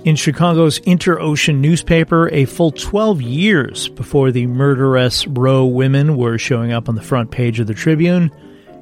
In 0.05 0.15
Chicago's 0.15 0.77
Inter-Ocean 0.81 1.63
newspaper, 1.63 2.29
a 2.29 2.45
full 2.45 2.71
12 2.71 3.23
years 3.23 3.89
before 3.89 4.31
the 4.31 4.47
murderess 4.47 5.27
Row 5.27 5.65
women 5.65 6.19
were 6.19 6.37
showing 6.37 6.71
up 6.71 6.87
on 6.87 6.97
the 6.97 7.03
front 7.03 7.31
page 7.31 7.59
of 7.61 7.67
the 7.67 7.73
Tribune, 7.73 8.31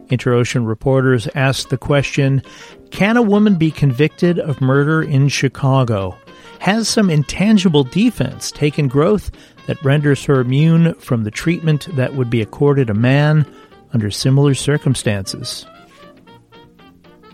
Inter-Ocean 0.09 0.67
reporters 0.67 1.29
asked 1.37 1.71
the 1.71 1.79
question, 1.79 2.43
can 2.91 3.17
a 3.17 3.23
woman 3.23 3.55
be 3.55 3.71
convicted 3.71 4.41
of 4.41 4.61
murder 4.61 5.03
in 5.03 5.29
Chicago? 5.29 6.19
Has 6.59 6.89
some 6.89 7.11
intangible 7.11 7.85
defense 7.85 8.51
taken 8.51 8.89
growth 8.89 9.31
that 9.67 9.83
renders 9.85 10.25
her 10.25 10.41
immune 10.41 10.95
from 10.95 11.23
the 11.23 11.31
treatment 11.31 11.87
that 11.95 12.15
would 12.17 12.29
be 12.29 12.43
accorded 12.43 12.91
a 12.91 12.95
man 12.95 13.47
under 13.95 14.11
similar 14.11 14.55
circumstances. 14.55 15.65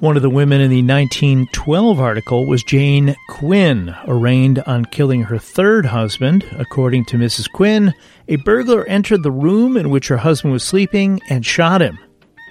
One 0.00 0.16
of 0.16 0.22
the 0.22 0.30
women 0.30 0.62
in 0.62 0.70
the 0.70 0.82
1912 0.82 2.00
article 2.00 2.46
was 2.46 2.62
Jane 2.62 3.14
Quinn, 3.28 3.94
arraigned 4.06 4.60
on 4.60 4.86
killing 4.86 5.24
her 5.24 5.38
third 5.38 5.84
husband. 5.84 6.44
According 6.58 7.04
to 7.06 7.18
Mrs. 7.18 7.50
Quinn, 7.52 7.92
a 8.26 8.36
burglar 8.36 8.86
entered 8.86 9.22
the 9.22 9.30
room 9.30 9.76
in 9.76 9.90
which 9.90 10.08
her 10.08 10.16
husband 10.16 10.52
was 10.52 10.64
sleeping 10.64 11.20
and 11.28 11.44
shot 11.44 11.82
him. 11.82 11.98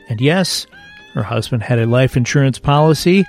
And 0.09 0.21
yes, 0.21 0.67
her 1.15 1.23
husband 1.23 1.63
had 1.63 1.79
a 1.79 1.87
life 1.87 2.15
insurance 2.15 2.59
policy. 2.59 3.25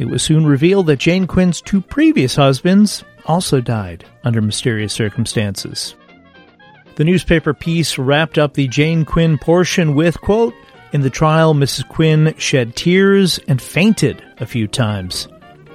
It 0.00 0.06
was 0.06 0.24
soon 0.24 0.44
revealed 0.44 0.86
that 0.86 0.98
Jane 0.98 1.28
Quinn's 1.28 1.60
two 1.60 1.82
previous 1.82 2.34
husbands 2.34 3.04
also 3.26 3.60
died 3.60 4.04
under 4.24 4.42
mysterious 4.42 4.92
circumstances. 4.92 5.94
The 6.96 7.04
newspaper 7.04 7.54
piece 7.54 7.96
wrapped 7.96 8.36
up 8.36 8.54
the 8.54 8.68
Jane 8.68 9.04
Quinn 9.04 9.38
portion 9.38 9.94
with, 9.94 10.20
quote, 10.20 10.54
In 10.92 11.00
the 11.00 11.10
trial, 11.10 11.54
Mrs. 11.54 11.88
Quinn 11.88 12.34
shed 12.36 12.76
tears 12.76 13.38
and 13.48 13.62
fainted 13.62 14.22
a 14.38 14.46
few 14.46 14.66
times. 14.66 15.26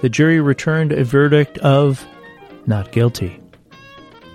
The 0.02 0.10
jury 0.10 0.40
returned 0.40 0.92
a 0.92 1.04
verdict 1.04 1.58
of 1.60 2.06
not 2.68 2.92
guilty. 2.92 3.42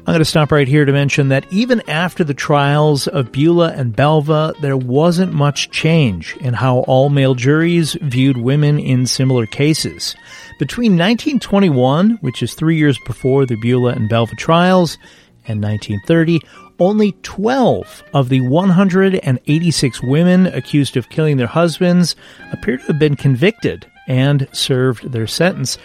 I'm 0.05 0.15
going 0.15 0.19
to 0.19 0.25
stop 0.25 0.51
right 0.51 0.67
here 0.67 0.85
to 0.85 0.93
mention 0.93 1.29
that 1.29 1.47
even 1.53 1.89
after 1.89 2.25
the 2.25 2.35
trials 2.35 3.07
of 3.07 3.31
Beulah 3.31 3.73
and 3.77 3.95
Belva, 3.95 4.53
there 4.61 4.77
wasn't 4.77 5.33
much 5.33 5.71
change 5.71 6.37
in 6.39 6.55
how 6.55 6.79
all 6.79 7.09
male 7.09 7.37
juries 7.37 7.97
viewed 8.03 8.37
women 8.37 8.81
in 8.81 9.07
similar 9.07 9.47
cases. 9.47 10.17
Between 10.59 10.95
1921, 10.95 12.19
which 12.21 12.43
is 12.43 12.55
three 12.55 12.77
years 12.77 12.99
before 13.07 13.47
the 13.47 13.55
Beulah 13.55 13.93
and 13.93 14.09
Belva 14.09 14.35
trials, 14.35 14.99
and 15.47 15.63
1930, 15.63 16.41
only 16.79 17.13
12 17.23 18.03
of 18.15 18.29
the 18.29 18.41
186 18.41 20.03
women 20.03 20.47
accused 20.47 20.97
of 20.97 21.11
killing 21.11 21.37
their 21.37 21.47
husbands 21.47 22.17
appear 22.53 22.79
to 22.79 22.85
have 22.85 22.99
been 22.99 23.17
convicted 23.17 23.87
and 24.09 24.49
served 24.53 25.13
their 25.13 25.27
sentence. 25.27 25.79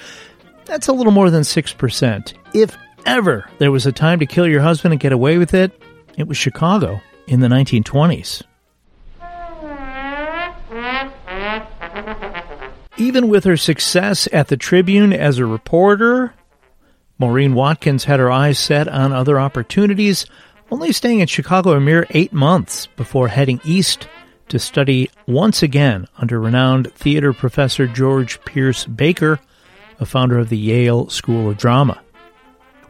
That's 0.65 0.87
a 0.87 0.93
little 0.93 1.13
more 1.13 1.29
than 1.29 1.43
6%. 1.43 2.33
If 2.53 2.77
ever 3.05 3.49
there 3.57 3.71
was 3.71 3.85
a 3.85 3.91
time 3.91 4.19
to 4.19 4.25
kill 4.25 4.47
your 4.47 4.61
husband 4.61 4.93
and 4.93 4.99
get 4.99 5.11
away 5.11 5.37
with 5.37 5.53
it, 5.53 5.71
it 6.17 6.27
was 6.27 6.37
Chicago 6.37 6.99
in 7.27 7.39
the 7.39 7.47
1920s. 7.47 8.43
Even 12.97 13.27
with 13.27 13.43
her 13.43 13.57
success 13.57 14.27
at 14.33 14.47
the 14.47 14.57
Tribune 14.57 15.13
as 15.13 15.37
a 15.37 15.45
reporter, 15.45 16.33
Maureen 17.19 17.55
Watkins 17.55 18.03
had 18.03 18.19
her 18.19 18.31
eyes 18.31 18.59
set 18.59 18.87
on 18.87 19.11
other 19.11 19.39
opportunities 19.39 20.25
only 20.69 20.91
staying 20.91 21.19
in 21.19 21.27
Chicago 21.27 21.71
a 21.71 21.79
mere 21.79 22.05
eight 22.11 22.33
months 22.33 22.87
before 22.95 23.27
heading 23.27 23.59
east 23.63 24.07
to 24.49 24.59
study 24.59 25.09
once 25.25 25.63
again 25.63 26.07
under 26.17 26.39
renowned 26.39 26.93
theater 26.93 27.33
professor 27.33 27.87
George 27.87 28.43
Pierce 28.45 28.85
Baker, 28.85 29.39
a 29.99 30.05
founder 30.05 30.37
of 30.37 30.49
the 30.49 30.57
Yale 30.57 31.09
School 31.09 31.49
of 31.49 31.57
Drama. 31.57 32.01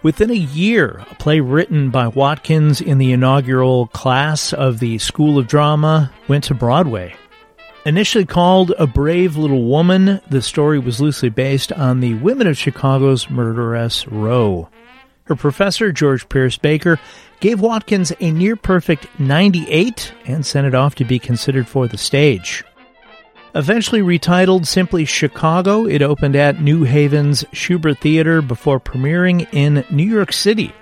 Within 0.03 0.29
a 0.29 0.35
year, 0.35 1.03
a 1.09 1.15
play 1.15 1.39
written 1.39 1.89
by 1.89 2.07
Watkins 2.07 2.81
in 2.81 2.97
the 2.97 3.11
inaugural 3.11 3.87
class 3.87 4.53
of 4.53 4.79
the 4.79 4.97
School 4.99 5.39
of 5.39 5.47
Drama 5.47 6.11
went 6.27 6.43
to 6.45 6.53
Broadway. 6.53 7.15
Initially 7.87 8.25
called 8.25 8.73
A 8.77 8.85
Brave 8.85 9.37
Little 9.37 9.63
Woman, 9.63 10.19
the 10.29 10.41
story 10.41 10.77
was 10.77 10.99
loosely 10.99 11.29
based 11.29 11.71
on 11.71 12.01
the 12.01 12.15
women 12.15 12.45
of 12.45 12.57
Chicago's 12.57 13.29
murderess 13.29 14.05
Row. 14.09 14.67
Her 15.23 15.37
professor, 15.37 15.93
George 15.93 16.27
Pierce 16.27 16.57
Baker, 16.57 16.99
gave 17.39 17.61
Watkins 17.61 18.11
a 18.19 18.29
near 18.29 18.57
perfect 18.57 19.07
98 19.21 20.11
and 20.25 20.45
sent 20.45 20.67
it 20.67 20.75
off 20.75 20.95
to 20.95 21.05
be 21.05 21.17
considered 21.17 21.65
for 21.65 21.87
the 21.87 21.97
stage. 21.97 22.65
Eventually 23.55 24.01
retitled 24.01 24.67
simply 24.67 25.05
Chicago, 25.05 25.85
it 25.85 26.01
opened 26.01 26.35
at 26.35 26.59
New 26.59 26.83
Haven's 26.83 27.45
Shubert 27.53 27.99
Theater 27.99 28.41
before 28.41 28.81
premiering 28.81 29.47
in 29.53 29.85
New 29.89 30.03
York 30.03 30.33
City 30.33 30.73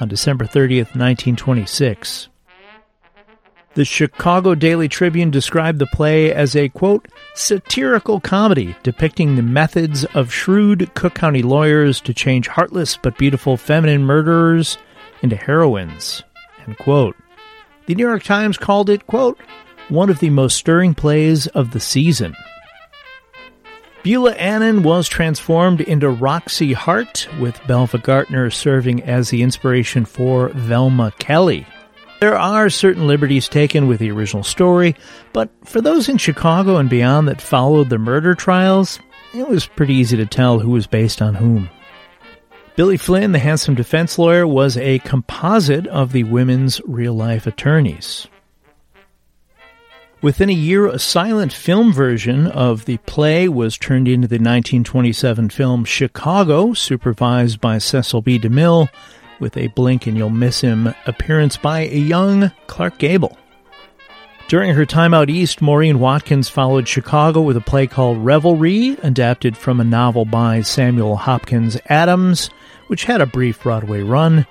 on 0.00 0.08
December 0.08 0.46
30th, 0.46 0.96
1926. 0.96 2.30
The 3.78 3.84
Chicago 3.84 4.56
Daily 4.56 4.88
Tribune 4.88 5.30
described 5.30 5.78
the 5.78 5.86
play 5.86 6.34
as 6.34 6.56
a, 6.56 6.68
quote, 6.68 7.06
satirical 7.36 8.18
comedy 8.18 8.74
depicting 8.82 9.36
the 9.36 9.42
methods 9.42 10.04
of 10.16 10.34
shrewd 10.34 10.92
Cook 10.94 11.14
County 11.14 11.42
lawyers 11.42 12.00
to 12.00 12.12
change 12.12 12.48
heartless 12.48 12.96
but 12.96 13.16
beautiful 13.16 13.56
feminine 13.56 14.02
murderers 14.02 14.78
into 15.22 15.36
heroines, 15.36 16.24
end 16.66 16.76
quote. 16.78 17.14
The 17.86 17.94
New 17.94 18.04
York 18.04 18.24
Times 18.24 18.58
called 18.58 18.90
it, 18.90 19.06
quote, 19.06 19.38
one 19.90 20.10
of 20.10 20.18
the 20.18 20.30
most 20.30 20.56
stirring 20.56 20.96
plays 20.96 21.46
of 21.46 21.70
the 21.70 21.78
season. 21.78 22.34
Beulah 24.02 24.34
Annan 24.34 24.82
was 24.82 25.08
transformed 25.08 25.82
into 25.82 26.10
Roxie 26.10 26.72
Hart, 26.72 27.28
with 27.38 27.64
Belva 27.68 27.98
Gaertner 27.98 28.52
serving 28.52 29.04
as 29.04 29.30
the 29.30 29.44
inspiration 29.44 30.04
for 30.04 30.48
Velma 30.48 31.12
Kelly. 31.20 31.64
There 32.20 32.36
are 32.36 32.68
certain 32.68 33.06
liberties 33.06 33.48
taken 33.48 33.86
with 33.86 34.00
the 34.00 34.10
original 34.10 34.42
story, 34.42 34.96
but 35.32 35.50
for 35.64 35.80
those 35.80 36.08
in 36.08 36.18
Chicago 36.18 36.76
and 36.76 36.90
beyond 36.90 37.28
that 37.28 37.40
followed 37.40 37.90
the 37.90 37.98
murder 37.98 38.34
trials, 38.34 38.98
it 39.32 39.48
was 39.48 39.66
pretty 39.66 39.94
easy 39.94 40.16
to 40.16 40.26
tell 40.26 40.58
who 40.58 40.70
was 40.70 40.88
based 40.88 41.22
on 41.22 41.36
whom. 41.36 41.70
Billy 42.74 42.96
Flynn, 42.96 43.32
the 43.32 43.38
handsome 43.38 43.76
defense 43.76 44.18
lawyer, 44.18 44.46
was 44.46 44.76
a 44.76 44.98
composite 45.00 45.86
of 45.88 46.12
the 46.12 46.24
women's 46.24 46.80
real 46.86 47.14
life 47.14 47.46
attorneys. 47.46 48.26
Within 50.20 50.48
a 50.48 50.52
year, 50.52 50.88
a 50.88 50.98
silent 50.98 51.52
film 51.52 51.92
version 51.92 52.48
of 52.48 52.84
the 52.86 52.96
play 52.98 53.48
was 53.48 53.78
turned 53.78 54.08
into 54.08 54.26
the 54.26 54.36
1927 54.36 55.50
film 55.50 55.84
Chicago, 55.84 56.72
supervised 56.72 57.60
by 57.60 57.78
Cecil 57.78 58.22
B. 58.22 58.38
DeMille, 58.40 58.88
with 59.40 59.56
a 59.56 59.68
blink 59.68 60.06
and 60.06 60.16
you'll 60.16 60.30
miss 60.30 60.60
him 60.60 60.94
appearance 61.06 61.56
by 61.56 61.80
a 61.80 61.98
young 61.98 62.50
Clark 62.66 62.98
Gable. 62.98 63.38
During 64.48 64.74
her 64.74 64.86
time 64.86 65.12
out 65.12 65.28
east, 65.28 65.60
Maureen 65.60 65.98
Watkins 65.98 66.48
followed 66.48 66.88
Chicago 66.88 67.42
with 67.42 67.58
a 67.58 67.60
play 67.60 67.86
called 67.86 68.24
Revelry, 68.24 68.96
adapted 69.02 69.58
from 69.58 69.78
a 69.78 69.84
novel 69.84 70.24
by 70.24 70.62
Samuel 70.62 71.16
Hopkins 71.16 71.76
Adams, 71.86 72.48
which 72.86 73.04
had 73.04 73.20
a 73.20 73.26
brief 73.26 73.62
Broadway 73.62 74.00
run. 74.00 74.46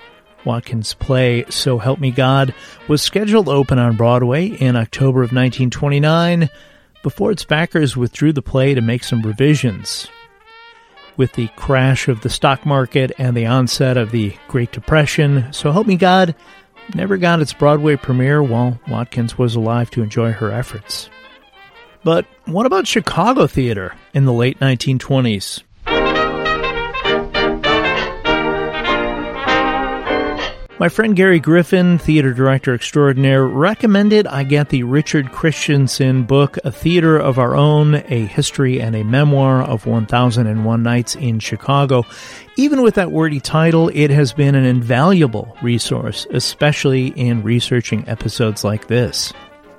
Watkins' 0.46 0.94
play 0.94 1.46
So 1.50 1.80
Help 1.80 2.00
Me 2.00 2.12
God 2.12 2.54
was 2.88 3.02
scheduled 3.02 3.48
to 3.48 3.52
open 3.52 3.80
on 3.80 3.98
Broadway 3.98 4.48
in 4.48 4.76
October 4.76 5.20
of 5.24 5.32
1929 5.34 6.48
before 7.02 7.32
its 7.32 7.44
backers 7.44 7.98
withdrew 7.98 8.34
the 8.34 8.42
play 8.42 8.74
to 8.76 8.82
make 8.82 9.04
some 9.04 9.22
revisions. 9.24 10.08
With 11.18 11.34
the 11.34 11.48
crash 11.56 12.08
of 12.08 12.22
the 12.22 12.30
stock 12.30 12.66
market 12.66 13.12
and 13.18 13.36
the 13.36 13.48
onset 13.48 13.98
of 13.98 14.12
the 14.12 14.36
Great 14.48 14.72
Depression, 14.72 15.52
So 15.52 15.72
Help 15.72 15.88
Me 15.88 15.96
God 15.96 16.36
never 16.94 17.18
got 17.18 17.42
its 17.42 17.54
Broadway 17.54 17.96
premiere 17.96 18.42
while 18.42 18.80
Watkins 18.88 19.38
was 19.38 19.56
alive 19.56 19.90
to 19.92 20.04
enjoy 20.04 20.32
her 20.32 20.52
efforts. 20.52 21.10
But 22.04 22.26
what 22.46 22.68
about 22.68 22.88
Chicago 22.88 23.48
theater 23.48 23.96
in 24.14 24.26
the 24.26 24.34
late 24.34 24.60
1920s? 24.60 25.64
My 30.80 30.90
friend 30.90 31.16
Gary 31.16 31.40
Griffin, 31.40 31.98
theater 31.98 32.34
director 32.34 32.76
extraordinaire, 32.76 33.48
recommended 33.48 34.28
I 34.28 34.44
get 34.44 34.70
the 34.70 34.84
Richard 34.84 35.32
Christiansen 35.32 36.22
book, 36.22 36.60
A 36.64 36.72
Theater 36.72 37.18
of 37.18 37.40
Our 37.40 37.56
Own, 37.56 37.96
a 37.96 38.26
history 38.26 38.80
and 38.80 38.96
a 38.96 39.04
memoir 39.04 39.64
of 39.64 39.88
1001 39.88 40.84
Nights 40.84 41.16
in 41.16 41.40
Chicago. 41.40 42.04
Even 42.58 42.84
with 42.84 42.94
that 42.94 43.12
wordy 43.12 43.40
title, 43.40 43.90
it 43.92 44.12
has 44.12 44.34
been 44.34 44.54
an 44.54 44.66
invaluable 44.66 45.58
resource, 45.64 46.28
especially 46.30 47.08
in 47.08 47.42
researching 47.42 48.08
episodes 48.08 48.64
like 48.64 48.86
this. 48.86 49.34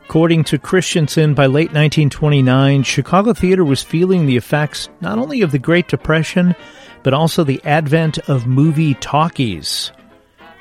According 0.06 0.42
to 0.44 0.58
Christiansen, 0.58 1.32
by 1.32 1.46
late 1.46 1.68
1929, 1.68 2.82
Chicago 2.82 3.32
theater 3.34 3.64
was 3.64 3.84
feeling 3.84 4.26
the 4.26 4.36
effects 4.36 4.88
not 5.00 5.18
only 5.18 5.42
of 5.42 5.52
the 5.52 5.60
Great 5.60 5.86
Depression, 5.86 6.56
but 7.04 7.14
also 7.14 7.44
the 7.44 7.62
advent 7.64 8.18
of 8.28 8.48
movie 8.48 8.94
talkies. 8.94 9.92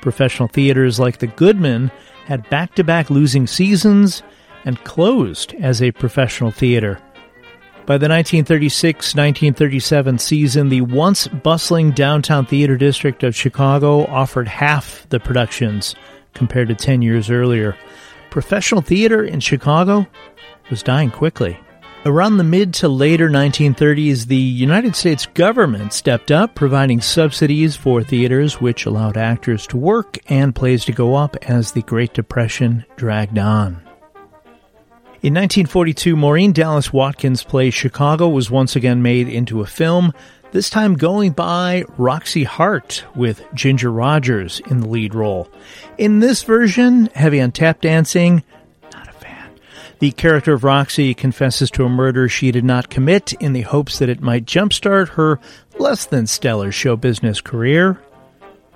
Professional 0.00 0.48
theaters 0.48 0.98
like 0.98 1.18
the 1.18 1.26
Goodman 1.26 1.90
had 2.26 2.48
back 2.50 2.74
to 2.74 2.84
back 2.84 3.10
losing 3.10 3.46
seasons 3.46 4.22
and 4.64 4.82
closed 4.84 5.54
as 5.60 5.80
a 5.80 5.92
professional 5.92 6.50
theater. 6.50 7.00
By 7.86 7.96
the 7.96 8.08
1936 8.08 9.14
1937 9.14 10.18
season, 10.18 10.68
the 10.68 10.82
once 10.82 11.26
bustling 11.26 11.92
downtown 11.92 12.44
theater 12.44 12.76
district 12.76 13.22
of 13.22 13.34
Chicago 13.34 14.04
offered 14.06 14.46
half 14.46 15.06
the 15.08 15.18
productions 15.18 15.94
compared 16.34 16.68
to 16.68 16.74
10 16.74 17.00
years 17.00 17.30
earlier. 17.30 17.76
Professional 18.28 18.82
theater 18.82 19.24
in 19.24 19.40
Chicago 19.40 20.06
was 20.68 20.82
dying 20.82 21.10
quickly. 21.10 21.58
Around 22.06 22.36
the 22.36 22.44
mid 22.44 22.74
to 22.74 22.88
later 22.88 23.28
1930s, 23.28 24.26
the 24.26 24.36
United 24.36 24.94
States 24.94 25.26
government 25.26 25.92
stepped 25.92 26.30
up, 26.30 26.54
providing 26.54 27.00
subsidies 27.00 27.74
for 27.74 28.04
theaters, 28.04 28.60
which 28.60 28.86
allowed 28.86 29.16
actors 29.16 29.66
to 29.66 29.76
work 29.76 30.16
and 30.28 30.54
plays 30.54 30.84
to 30.84 30.92
go 30.92 31.16
up 31.16 31.36
as 31.42 31.72
the 31.72 31.82
Great 31.82 32.14
Depression 32.14 32.84
dragged 32.96 33.36
on. 33.36 33.82
In 35.20 35.34
1942, 35.34 36.14
Maureen 36.14 36.52
Dallas 36.52 36.92
Watkins' 36.92 37.42
play 37.42 37.70
Chicago 37.70 38.28
was 38.28 38.48
once 38.48 38.76
again 38.76 39.02
made 39.02 39.28
into 39.28 39.60
a 39.60 39.66
film, 39.66 40.12
this 40.52 40.70
time 40.70 40.94
going 40.94 41.32
by 41.32 41.84
Roxie 41.98 42.44
Hart 42.44 43.04
with 43.16 43.44
Ginger 43.54 43.90
Rogers 43.90 44.62
in 44.70 44.80
the 44.80 44.88
lead 44.88 45.16
role. 45.16 45.50
In 45.98 46.20
this 46.20 46.44
version, 46.44 47.06
heavy 47.14 47.40
on 47.40 47.50
tap 47.50 47.80
dancing, 47.80 48.44
the 50.00 50.12
character 50.12 50.52
of 50.54 50.64
Roxie 50.64 51.14
confesses 51.14 51.70
to 51.72 51.84
a 51.84 51.88
murder 51.88 52.28
she 52.28 52.52
did 52.52 52.64
not 52.64 52.90
commit 52.90 53.32
in 53.34 53.52
the 53.52 53.62
hopes 53.62 53.98
that 53.98 54.08
it 54.08 54.20
might 54.20 54.44
jumpstart 54.44 55.08
her 55.10 55.40
less 55.78 56.06
than 56.06 56.26
stellar 56.26 56.70
show 56.70 56.96
business 56.96 57.40
career. 57.40 58.00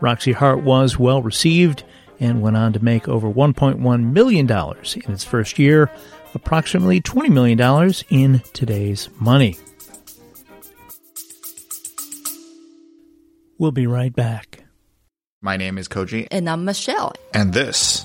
Roxie 0.00 0.32
Hart 0.32 0.62
was 0.62 0.98
well 0.98 1.22
received 1.22 1.84
and 2.18 2.42
went 2.42 2.56
on 2.56 2.72
to 2.72 2.82
make 2.82 3.08
over 3.08 3.28
$1.1 3.28 4.12
million 4.12 4.50
in 4.50 5.12
its 5.12 5.24
first 5.24 5.58
year, 5.58 5.90
approximately 6.34 7.00
$20 7.00 7.30
million 7.30 7.94
in 8.10 8.42
today's 8.52 9.08
money. 9.18 9.56
We'll 13.58 13.72
be 13.72 13.86
right 13.86 14.14
back. 14.14 14.64
My 15.40 15.56
name 15.56 15.78
is 15.78 15.88
Koji. 15.88 16.26
And 16.30 16.48
I'm 16.48 16.64
Michelle. 16.64 17.12
And 17.34 17.52
this 17.52 18.04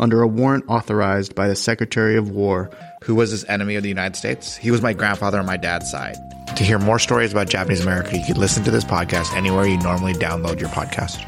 under 0.00 0.22
a 0.22 0.26
warrant 0.26 0.64
authorized 0.66 1.34
by 1.34 1.46
the 1.46 1.54
Secretary 1.54 2.16
of 2.16 2.30
War. 2.30 2.70
Who 3.04 3.14
was 3.14 3.30
his 3.30 3.44
enemy 3.44 3.76
of 3.76 3.82
the 3.82 3.88
United 3.88 4.16
States? 4.16 4.56
He 4.56 4.70
was 4.70 4.82
my 4.82 4.92
grandfather 4.92 5.38
on 5.38 5.46
my 5.46 5.56
dad's 5.56 5.90
side. 5.90 6.16
To 6.56 6.64
hear 6.64 6.78
more 6.78 6.98
stories 6.98 7.30
about 7.30 7.48
Japanese 7.48 7.82
America, 7.82 8.16
you 8.18 8.24
can 8.24 8.38
listen 8.38 8.64
to 8.64 8.70
this 8.70 8.84
podcast 8.84 9.34
anywhere 9.36 9.66
you 9.66 9.78
normally 9.78 10.14
download 10.14 10.58
your 10.58 10.70
podcast. 10.70 11.24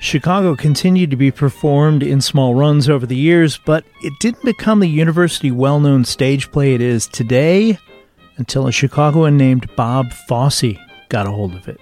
Chicago 0.00 0.54
continued 0.54 1.10
to 1.10 1.16
be 1.16 1.30
performed 1.30 2.02
in 2.02 2.20
small 2.20 2.54
runs 2.54 2.90
over 2.90 3.06
the 3.06 3.16
years, 3.16 3.58
but 3.64 3.84
it 4.02 4.12
didn't 4.20 4.44
become 4.44 4.80
the 4.80 4.86
university 4.86 5.50
well 5.50 5.80
known 5.80 6.04
stage 6.04 6.52
play 6.52 6.74
it 6.74 6.82
is 6.82 7.08
today 7.08 7.78
until 8.36 8.66
a 8.66 8.72
Chicagoan 8.72 9.38
named 9.38 9.74
Bob 9.76 10.12
Fosse 10.28 10.76
got 11.08 11.26
a 11.26 11.30
hold 11.30 11.54
of 11.54 11.68
it. 11.68 11.80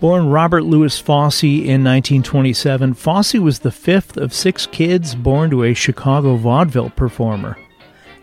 Born 0.00 0.30
Robert 0.30 0.64
Louis 0.64 0.98
Fosse 0.98 1.42
in 1.42 1.84
1927, 1.84 2.94
Fosse 2.94 3.34
was 3.34 3.58
the 3.58 3.70
fifth 3.70 4.16
of 4.16 4.32
six 4.32 4.66
kids 4.66 5.14
born 5.14 5.50
to 5.50 5.62
a 5.62 5.74
Chicago 5.74 6.36
vaudeville 6.36 6.88
performer. 6.88 7.58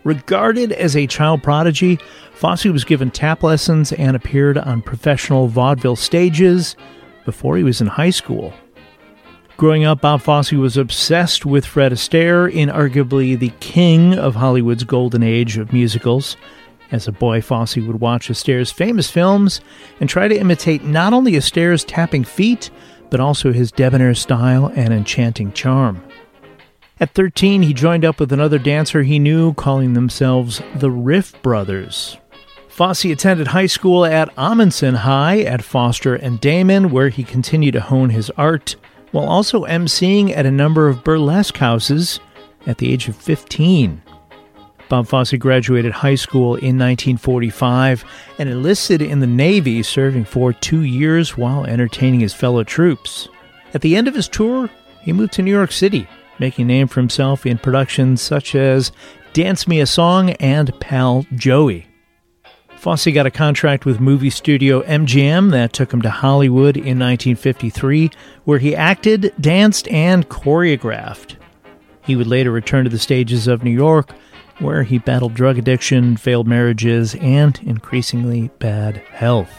Regarded 0.02 0.72
as 0.72 0.96
a 0.96 1.06
child 1.06 1.40
prodigy, 1.44 2.00
Fosse 2.34 2.64
was 2.64 2.82
given 2.82 3.12
tap 3.12 3.44
lessons 3.44 3.92
and 3.92 4.16
appeared 4.16 4.58
on 4.58 4.82
professional 4.82 5.46
vaudeville 5.46 5.94
stages 5.94 6.74
before 7.24 7.56
he 7.56 7.62
was 7.62 7.80
in 7.80 7.86
high 7.86 8.10
school. 8.10 8.52
Growing 9.56 9.84
up, 9.84 10.00
Bob 10.00 10.20
Fosse 10.20 10.50
was 10.52 10.76
obsessed 10.76 11.46
with 11.46 11.64
Fred 11.64 11.92
Astaire, 11.92 12.52
inarguably 12.52 13.38
the 13.38 13.52
king 13.60 14.14
of 14.14 14.34
Hollywood's 14.34 14.82
golden 14.82 15.22
age 15.22 15.58
of 15.58 15.72
musicals. 15.72 16.36
As 16.90 17.06
a 17.06 17.12
boy, 17.12 17.40
Fosse 17.40 17.76
would 17.76 18.00
watch 18.00 18.30
Astaire's 18.30 18.72
famous 18.72 19.10
films 19.10 19.60
and 20.00 20.08
try 20.08 20.28
to 20.28 20.38
imitate 20.38 20.84
not 20.84 21.12
only 21.12 21.36
Astaire's 21.36 21.84
tapping 21.84 22.24
feet, 22.24 22.70
but 23.10 23.20
also 23.20 23.52
his 23.52 23.70
debonair 23.70 24.14
style 24.14 24.72
and 24.74 24.92
enchanting 24.92 25.52
charm. 25.52 26.02
At 27.00 27.14
13, 27.14 27.62
he 27.62 27.74
joined 27.74 28.04
up 28.04 28.18
with 28.18 28.32
another 28.32 28.58
dancer 28.58 29.02
he 29.02 29.18
knew, 29.18 29.54
calling 29.54 29.92
themselves 29.92 30.60
the 30.74 30.90
Riff 30.90 31.40
Brothers. 31.42 32.16
Fosse 32.68 33.04
attended 33.04 33.48
high 33.48 33.66
school 33.66 34.04
at 34.04 34.32
Amundsen 34.36 34.94
High 34.94 35.40
at 35.40 35.64
Foster 35.64 36.14
and 36.14 36.40
Damen, 36.40 36.90
where 36.90 37.08
he 37.08 37.22
continued 37.22 37.72
to 37.72 37.80
hone 37.80 38.10
his 38.10 38.30
art, 38.30 38.76
while 39.10 39.28
also 39.28 39.64
emceeing 39.64 40.36
at 40.36 40.46
a 40.46 40.50
number 40.50 40.88
of 40.88 41.04
burlesque 41.04 41.56
houses 41.56 42.20
at 42.66 42.78
the 42.78 42.92
age 42.92 43.08
of 43.08 43.16
15. 43.16 44.02
Bob 44.88 45.06
Fosse 45.06 45.34
graduated 45.34 45.92
high 45.92 46.14
school 46.14 46.54
in 46.54 46.78
1945 46.78 48.04
and 48.38 48.48
enlisted 48.48 49.02
in 49.02 49.20
the 49.20 49.26
Navy, 49.26 49.82
serving 49.82 50.24
for 50.24 50.52
two 50.52 50.82
years 50.82 51.36
while 51.36 51.66
entertaining 51.66 52.20
his 52.20 52.34
fellow 52.34 52.64
troops. 52.64 53.28
At 53.74 53.82
the 53.82 53.96
end 53.96 54.08
of 54.08 54.14
his 54.14 54.28
tour, 54.28 54.70
he 55.02 55.12
moved 55.12 55.34
to 55.34 55.42
New 55.42 55.50
York 55.50 55.72
City, 55.72 56.08
making 56.38 56.64
a 56.64 56.68
name 56.68 56.88
for 56.88 57.00
himself 57.00 57.44
in 57.44 57.58
productions 57.58 58.22
such 58.22 58.54
as 58.54 58.92
Dance 59.34 59.68
Me 59.68 59.80
a 59.80 59.86
Song 59.86 60.30
and 60.30 60.78
Pal 60.80 61.26
Joey. 61.34 61.86
Fosse 62.78 63.06
got 63.12 63.26
a 63.26 63.30
contract 63.30 63.84
with 63.84 64.00
movie 64.00 64.30
studio 64.30 64.82
MGM 64.82 65.50
that 65.50 65.72
took 65.72 65.92
him 65.92 66.00
to 66.02 66.10
Hollywood 66.10 66.76
in 66.76 66.98
1953, 66.98 68.10
where 68.44 68.60
he 68.60 68.74
acted, 68.74 69.34
danced, 69.40 69.88
and 69.88 70.28
choreographed. 70.28 71.36
He 72.04 72.16
would 72.16 72.28
later 72.28 72.50
return 72.50 72.84
to 72.84 72.90
the 72.90 72.98
stages 72.98 73.48
of 73.48 73.64
New 73.64 73.72
York, 73.72 74.14
where 74.60 74.82
he 74.82 74.98
battled 74.98 75.34
drug 75.34 75.58
addiction, 75.58 76.16
failed 76.16 76.46
marriages, 76.46 77.14
and 77.16 77.58
increasingly 77.62 78.50
bad 78.58 78.96
health. 78.96 79.50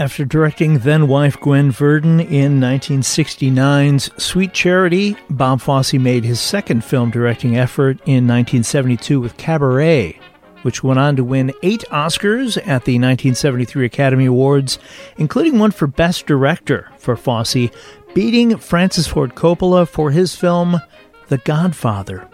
After 0.00 0.24
directing 0.24 0.78
then 0.78 1.08
wife 1.08 1.40
Gwen 1.40 1.72
Verdon 1.72 2.20
in 2.20 2.60
1969's 2.60 4.10
Sweet 4.22 4.52
Charity, 4.52 5.16
Bob 5.28 5.60
Fosse 5.60 5.94
made 5.94 6.22
his 6.22 6.38
second 6.38 6.84
film 6.84 7.10
directing 7.10 7.56
effort 7.56 7.98
in 8.06 8.28
1972 8.28 9.20
with 9.20 9.36
Cabaret, 9.36 10.20
which 10.62 10.84
went 10.84 11.00
on 11.00 11.16
to 11.16 11.24
win 11.24 11.52
eight 11.64 11.84
Oscars 11.90 12.56
at 12.58 12.84
the 12.84 12.94
1973 12.94 13.86
Academy 13.86 14.26
Awards, 14.26 14.78
including 15.16 15.58
one 15.58 15.72
for 15.72 15.88
Best 15.88 16.26
Director 16.26 16.88
for 16.96 17.16
Fosse, 17.16 17.68
beating 18.14 18.56
Francis 18.56 19.08
Ford 19.08 19.34
Coppola 19.34 19.88
for 19.88 20.12
his 20.12 20.36
film 20.36 20.80
The 21.26 21.38
Godfather. 21.38 22.28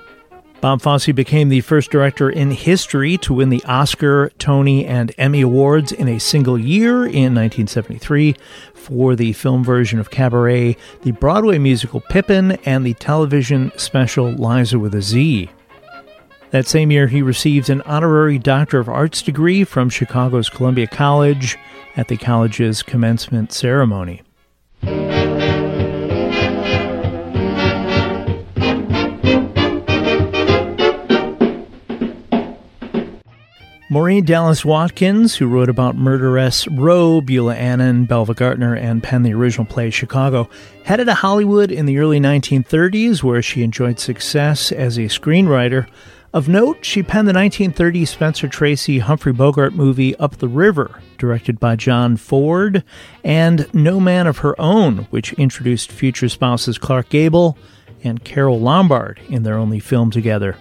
Bob 0.65 0.81
Fosse 0.81 1.13
became 1.13 1.51
the 1.51 1.61
first 1.61 1.91
director 1.91 2.31
in 2.31 2.51
history 2.51 3.19
to 3.19 3.35
win 3.35 3.51
the 3.51 3.63
Oscar, 3.65 4.31
Tony, 4.39 4.87
and 4.87 5.15
Emmy 5.19 5.43
Awards 5.43 5.93
in 5.93 6.09
a 6.09 6.19
single 6.19 6.59
year 6.59 7.05
in 7.05 7.35
1973 7.35 8.35
for 8.73 9.15
the 9.15 9.35
film 9.35 9.63
version 9.63 9.99
of 9.99 10.11
Cabaret, 10.11 10.79
the 11.03 11.11
Broadway 11.11 11.59
musical 11.59 12.01
Pippin, 12.01 12.53
and 12.65 12.87
the 12.87 12.95
television 12.95 13.73
special 13.77 14.33
Liza 14.33 14.79
with 14.79 14.95
a 14.95 15.03
Z. 15.03 15.51
That 16.51 16.67
same 16.67 16.91
year, 16.91 17.09
he 17.09 17.21
received 17.21 17.69
an 17.69 17.83
honorary 17.83 18.39
Doctor 18.39 18.79
of 18.79 18.89
Arts 18.89 19.21
degree 19.21 19.65
from 19.65 19.91
Chicago's 19.91 20.49
Columbia 20.49 20.87
College 20.87 21.59
at 21.95 22.09
the 22.09 22.17
college's 22.17 22.83
commencement 22.83 23.53
ceremony. 23.53 24.23
Maureen 33.95 34.25
Dallas 34.25 34.65
Watkins, 34.65 35.37
who 35.37 35.47
wrote 35.47 35.69
about 35.69 35.95
murderess 35.95 36.67
Row, 36.67 37.21
Beulah 37.21 37.55
Annan, 37.55 38.07
Belva 38.07 38.35
Gaertner, 38.35 38.77
and 38.77 39.01
penned 39.01 39.25
the 39.25 39.35
original 39.35 39.65
play 39.65 39.89
Chicago, 39.91 40.51
headed 40.83 41.07
to 41.07 41.15
Hollywood 41.15 41.71
in 41.71 41.87
the 41.87 41.99
early 41.99 42.19
1930s, 42.19 43.23
where 43.23 43.41
she 43.41 43.63
enjoyed 43.63 44.01
success 44.01 44.73
as 44.73 44.99
a 44.99 45.03
screenwriter. 45.03 45.87
Of 46.33 46.49
note, 46.49 46.85
she 46.85 47.05
penned 47.05 47.29
the 47.29 47.33
1930 47.33 48.05
Spencer 48.05 48.49
Tracy 48.49 48.99
Humphrey 48.99 49.33
Bogart 49.33 49.75
movie 49.75 50.17
Up 50.17 50.39
the 50.39 50.49
River, 50.49 51.01
directed 51.17 51.61
by 51.61 51.77
John 51.77 52.17
Ford, 52.17 52.83
and 53.23 53.73
No 53.73 54.01
Man 54.01 54.27
of 54.27 54.39
Her 54.39 54.61
Own, 54.61 55.07
which 55.11 55.35
introduced 55.35 55.93
future 55.93 56.29
spouses 56.29 56.79
Clark 56.79 57.11
Gable 57.11 57.57
and 58.03 58.25
Carole 58.25 58.59
Lombard 58.59 59.21
in 59.29 59.45
their 59.45 59.57
only 59.57 59.79
film 59.79 60.11
together. 60.11 60.57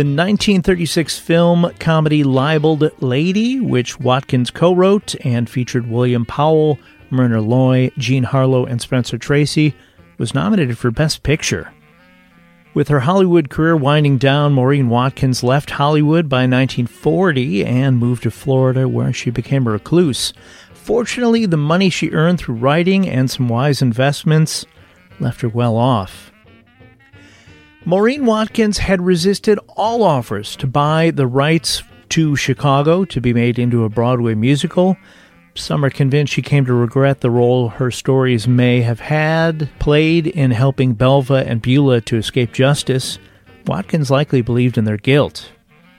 The 0.00 0.06
1936 0.06 1.18
film 1.18 1.70
comedy 1.78 2.24
Libeled 2.24 2.90
Lady, 3.02 3.60
which 3.60 4.00
Watkins 4.00 4.50
co 4.50 4.74
wrote 4.74 5.14
and 5.26 5.46
featured 5.46 5.90
William 5.90 6.24
Powell, 6.24 6.78
Myrna 7.10 7.42
Loy, 7.42 7.90
Jean 7.98 8.22
Harlow, 8.22 8.64
and 8.64 8.80
Spencer 8.80 9.18
Tracy, 9.18 9.74
was 10.16 10.34
nominated 10.34 10.78
for 10.78 10.90
Best 10.90 11.22
Picture. 11.22 11.70
With 12.72 12.88
her 12.88 13.00
Hollywood 13.00 13.50
career 13.50 13.76
winding 13.76 14.16
down, 14.16 14.54
Maureen 14.54 14.88
Watkins 14.88 15.42
left 15.42 15.72
Hollywood 15.72 16.30
by 16.30 16.46
1940 16.46 17.66
and 17.66 17.98
moved 17.98 18.22
to 18.22 18.30
Florida, 18.30 18.88
where 18.88 19.12
she 19.12 19.28
became 19.28 19.66
a 19.66 19.72
recluse. 19.72 20.32
Fortunately, 20.72 21.44
the 21.44 21.58
money 21.58 21.90
she 21.90 22.12
earned 22.12 22.38
through 22.38 22.54
writing 22.54 23.06
and 23.06 23.30
some 23.30 23.50
wise 23.50 23.82
investments 23.82 24.64
left 25.18 25.42
her 25.42 25.50
well 25.50 25.76
off. 25.76 26.32
Maureen 27.86 28.26
Watkins 28.26 28.76
had 28.76 29.00
resisted 29.00 29.58
all 29.68 30.02
offers 30.02 30.54
to 30.56 30.66
buy 30.66 31.10
the 31.10 31.26
rights 31.26 31.82
to 32.10 32.36
Chicago 32.36 33.06
to 33.06 33.20
be 33.22 33.32
made 33.32 33.58
into 33.58 33.84
a 33.84 33.88
Broadway 33.88 34.34
musical. 34.34 34.98
Some 35.54 35.82
are 35.82 35.90
convinced 35.90 36.34
she 36.34 36.42
came 36.42 36.66
to 36.66 36.74
regret 36.74 37.22
the 37.22 37.30
role 37.30 37.70
her 37.70 37.90
stories 37.90 38.46
may 38.46 38.82
have 38.82 39.00
had 39.00 39.70
played 39.78 40.26
in 40.26 40.50
helping 40.50 40.92
Belva 40.92 41.46
and 41.46 41.62
Beulah 41.62 42.02
to 42.02 42.18
escape 42.18 42.52
justice. 42.52 43.18
Watkins 43.66 44.10
likely 44.10 44.42
believed 44.42 44.76
in 44.76 44.84
their 44.84 44.98
guilt. 44.98 45.50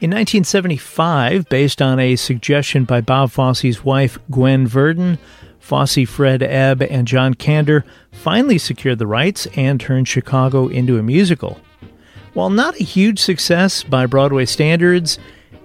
In 0.02 0.12
1975, 0.12 1.50
based 1.50 1.82
on 1.82 2.00
a 2.00 2.16
suggestion 2.16 2.86
by 2.86 3.02
Bob 3.02 3.32
Fosse's 3.32 3.84
wife 3.84 4.20
Gwen 4.30 4.68
Verdon, 4.68 5.18
Fosse, 5.58 6.08
Fred 6.08 6.44
Ebb, 6.44 6.84
and 6.84 7.08
John 7.08 7.34
Kander 7.34 7.84
finally 8.12 8.60
secured 8.60 9.00
the 9.00 9.08
rights 9.08 9.48
and 9.56 9.80
turned 9.80 10.08
Chicago 10.08 10.68
into 10.68 11.00
a 11.00 11.04
musical. 11.04 11.60
While 12.34 12.50
not 12.50 12.80
a 12.80 12.84
huge 12.84 13.20
success 13.20 13.84
by 13.84 14.06
Broadway 14.06 14.46
standards, 14.46 15.20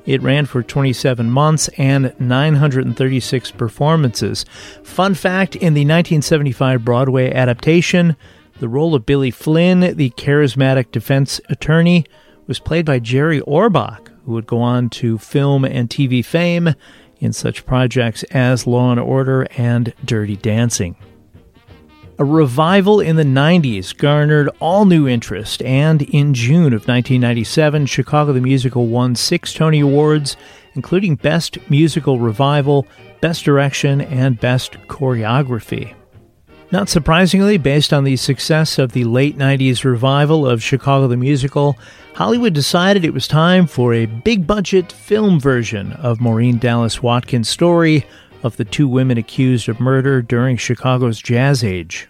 it 0.04 0.20
ran 0.20 0.46
for 0.46 0.64
27 0.64 1.30
months 1.30 1.68
and 1.78 2.12
936 2.18 3.50
performances. 3.52 4.44
Fun 4.82 5.14
fact 5.14 5.54
in 5.54 5.74
the 5.74 5.82
1975 5.82 6.84
Broadway 6.84 7.32
adaptation, 7.32 8.16
the 8.58 8.68
role 8.68 8.96
of 8.96 9.06
Billy 9.06 9.30
Flynn, 9.30 9.96
the 9.96 10.10
charismatic 10.10 10.90
defense 10.90 11.40
attorney, 11.48 12.04
was 12.48 12.58
played 12.58 12.84
by 12.84 12.98
Jerry 12.98 13.40
Orbach, 13.42 14.08
who 14.24 14.32
would 14.32 14.46
go 14.46 14.60
on 14.60 14.90
to 14.90 15.18
film 15.18 15.64
and 15.64 15.88
TV 15.88 16.24
fame 16.24 16.74
in 17.18 17.32
such 17.32 17.64
projects 17.64 18.24
as 18.24 18.66
Law 18.66 18.90
and 18.90 19.00
Order 19.00 19.46
and 19.56 19.92
Dirty 20.04 20.36
Dancing. 20.36 20.96
A 22.18 22.24
revival 22.24 22.98
in 22.98 23.16
the 23.16 23.24
90s 23.24 23.94
garnered 23.94 24.48
all 24.58 24.86
new 24.86 25.06
interest, 25.06 25.60
and 25.62 26.00
in 26.00 26.32
June 26.32 26.72
of 26.72 26.88
1997, 26.88 27.84
Chicago 27.84 28.32
the 28.32 28.40
Musical 28.40 28.86
won 28.86 29.14
six 29.14 29.52
Tony 29.52 29.80
Awards, 29.80 30.34
including 30.74 31.16
Best 31.16 31.58
Musical 31.68 32.18
Revival, 32.18 32.86
Best 33.20 33.44
Direction, 33.44 34.00
and 34.00 34.40
Best 34.40 34.78
Choreography. 34.88 35.92
Not 36.72 36.88
surprisingly, 36.88 37.58
based 37.58 37.92
on 37.92 38.04
the 38.04 38.16
success 38.16 38.78
of 38.78 38.92
the 38.92 39.04
late 39.04 39.36
90s 39.36 39.84
revival 39.84 40.46
of 40.46 40.62
Chicago 40.62 41.08
the 41.08 41.18
Musical, 41.18 41.76
Hollywood 42.14 42.54
decided 42.54 43.04
it 43.04 43.12
was 43.12 43.28
time 43.28 43.66
for 43.66 43.92
a 43.92 44.06
big 44.06 44.46
budget 44.46 44.90
film 44.90 45.38
version 45.38 45.92
of 45.92 46.22
Maureen 46.22 46.56
Dallas 46.56 47.02
Watkins' 47.02 47.50
story 47.50 48.06
of 48.42 48.56
the 48.56 48.64
two 48.64 48.88
women 48.88 49.18
accused 49.18 49.68
of 49.68 49.80
murder 49.80 50.22
during 50.22 50.56
Chicago's 50.56 51.20
Jazz 51.20 51.64
Age. 51.64 52.08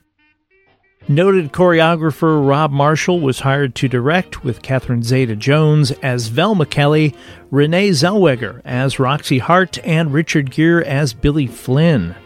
Noted 1.09 1.53
choreographer 1.53 2.47
Rob 2.47 2.73
Marshall 2.73 3.21
was 3.21 3.41
hired 3.41 3.77
to 3.77 3.89
direct, 3.89 4.43
with 4.43 4.62
Catherine 4.62 5.05
Zeta 5.05 5.37
Jones 5.37 5.93
as 6.03 6.27
Velma 6.27 6.67
Kelly, 6.67 7.15
Renee 7.53 7.91
Zellweger 7.91 8.61
as 8.65 8.99
Roxie 8.99 9.39
Hart, 9.39 9.79
and 9.85 10.12
Richard 10.12 10.51
Gere 10.51 10.85
as 10.85 11.12
Billy 11.12 11.47
Flynn. 11.47 12.17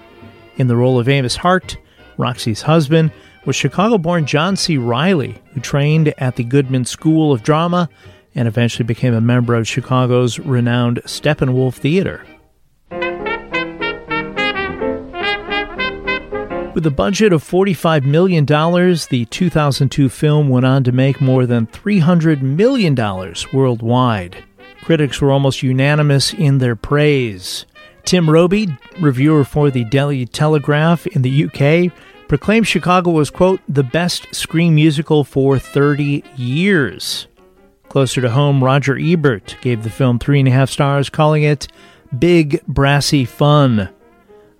In 0.56 0.66
the 0.66 0.76
role 0.76 0.98
of 0.98 1.10
Amos 1.10 1.36
Hart, 1.36 1.76
Roxie's 2.16 2.62
husband, 2.62 3.12
was 3.44 3.54
Chicago 3.54 3.98
born 3.98 4.24
John 4.24 4.56
C. 4.56 4.78
Reilly, 4.78 5.42
who 5.52 5.60
trained 5.60 6.14
at 6.16 6.36
the 6.36 6.44
Goodman 6.44 6.86
School 6.86 7.32
of 7.32 7.42
Drama 7.42 7.88
and 8.34 8.48
eventually 8.48 8.86
became 8.86 9.12
a 9.12 9.20
member 9.20 9.54
of 9.54 9.68
Chicago's 9.68 10.38
renowned 10.38 11.02
Steppenwolf 11.04 11.74
Theater. 11.74 12.24
With 16.72 16.86
a 16.86 16.90
budget 16.92 17.32
of 17.32 17.42
$45 17.42 18.04
million, 18.04 18.46
the 18.46 19.26
2002 19.28 20.08
film 20.08 20.48
went 20.48 20.64
on 20.64 20.84
to 20.84 20.92
make 20.92 21.20
more 21.20 21.44
than 21.44 21.66
$300 21.66 22.42
million 22.42 22.94
worldwide. 23.52 24.44
Critics 24.84 25.20
were 25.20 25.32
almost 25.32 25.64
unanimous 25.64 26.32
in 26.32 26.58
their 26.58 26.76
praise. 26.76 27.66
Tim 28.04 28.30
Robey, 28.30 28.68
reviewer 29.00 29.42
for 29.42 29.70
the 29.70 29.82
Daily 29.84 30.26
Telegraph 30.26 31.08
in 31.08 31.22
the 31.22 31.44
UK, 31.44 31.92
proclaimed 32.28 32.68
Chicago 32.68 33.10
was, 33.10 33.30
quote, 33.30 33.60
the 33.68 33.82
best 33.82 34.32
screen 34.32 34.72
musical 34.72 35.24
for 35.24 35.58
30 35.58 36.22
years. 36.36 37.26
Closer 37.88 38.20
to 38.20 38.30
home, 38.30 38.62
Roger 38.62 38.96
Ebert 38.96 39.56
gave 39.60 39.82
the 39.82 39.90
film 39.90 40.20
three 40.20 40.38
and 40.38 40.46
a 40.46 40.52
half 40.52 40.70
stars, 40.70 41.10
calling 41.10 41.42
it 41.42 41.66
big, 42.16 42.64
brassy 42.68 43.24
fun. 43.24 43.88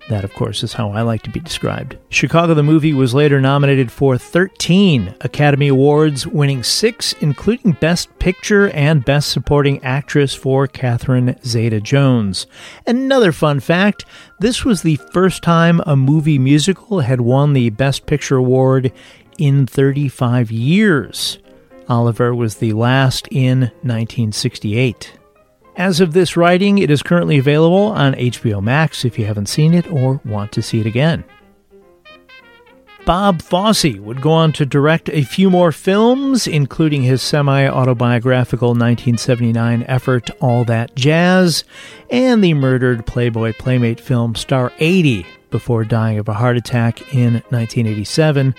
That, 0.09 0.23
of 0.23 0.33
course, 0.33 0.63
is 0.63 0.73
how 0.73 0.91
I 0.91 1.03
like 1.03 1.21
to 1.23 1.29
be 1.29 1.39
described. 1.39 1.97
Chicago 2.09 2.53
the 2.53 2.63
movie 2.63 2.93
was 2.93 3.13
later 3.13 3.39
nominated 3.39 3.91
for 3.91 4.17
13 4.17 5.15
Academy 5.21 5.69
Awards, 5.69 6.27
winning 6.27 6.63
six, 6.63 7.13
including 7.21 7.73
Best 7.73 8.17
Picture 8.19 8.69
and 8.71 9.05
Best 9.05 9.29
Supporting 9.31 9.81
Actress 9.83 10.33
for 10.33 10.67
Catherine 10.67 11.37
Zeta 11.45 11.79
Jones. 11.79 12.47
Another 12.85 13.31
fun 13.31 13.59
fact 13.59 14.05
this 14.39 14.65
was 14.65 14.81
the 14.81 14.97
first 15.13 15.43
time 15.43 15.81
a 15.85 15.95
movie 15.95 16.39
musical 16.39 17.01
had 17.01 17.21
won 17.21 17.53
the 17.53 17.69
Best 17.69 18.05
Picture 18.05 18.37
Award 18.37 18.91
in 19.37 19.65
35 19.65 20.51
years. 20.51 21.37
Oliver 21.87 22.33
was 22.33 22.55
the 22.55 22.73
last 22.73 23.27
in 23.31 23.61
1968. 23.83 25.13
As 25.77 25.99
of 25.99 26.13
this 26.13 26.35
writing, 26.35 26.77
it 26.77 26.91
is 26.91 27.01
currently 27.01 27.37
available 27.37 27.87
on 27.87 28.13
HBO 28.13 28.61
Max 28.61 29.05
if 29.05 29.17
you 29.17 29.25
haven't 29.25 29.47
seen 29.47 29.73
it 29.73 29.89
or 29.91 30.19
want 30.25 30.51
to 30.53 30.61
see 30.61 30.79
it 30.79 30.85
again. 30.85 31.23
Bob 33.05 33.41
Fosse 33.41 33.97
would 33.97 34.21
go 34.21 34.31
on 34.31 34.51
to 34.53 34.65
direct 34.65 35.09
a 35.09 35.23
few 35.23 35.49
more 35.49 35.71
films, 35.71 36.45
including 36.45 37.01
his 37.01 37.21
semi 37.21 37.67
autobiographical 37.67 38.69
1979 38.69 39.83
effort 39.87 40.29
All 40.39 40.63
That 40.65 40.95
Jazz 40.95 41.63
and 42.11 42.43
the 42.43 42.53
murdered 42.53 43.07
Playboy 43.07 43.53
Playmate 43.57 43.99
film 43.99 44.35
Star 44.35 44.71
80 44.77 45.25
before 45.49 45.83
dying 45.83 46.19
of 46.19 46.29
a 46.29 46.33
heart 46.33 46.57
attack 46.57 47.01
in 47.13 47.33
1987 47.49 48.53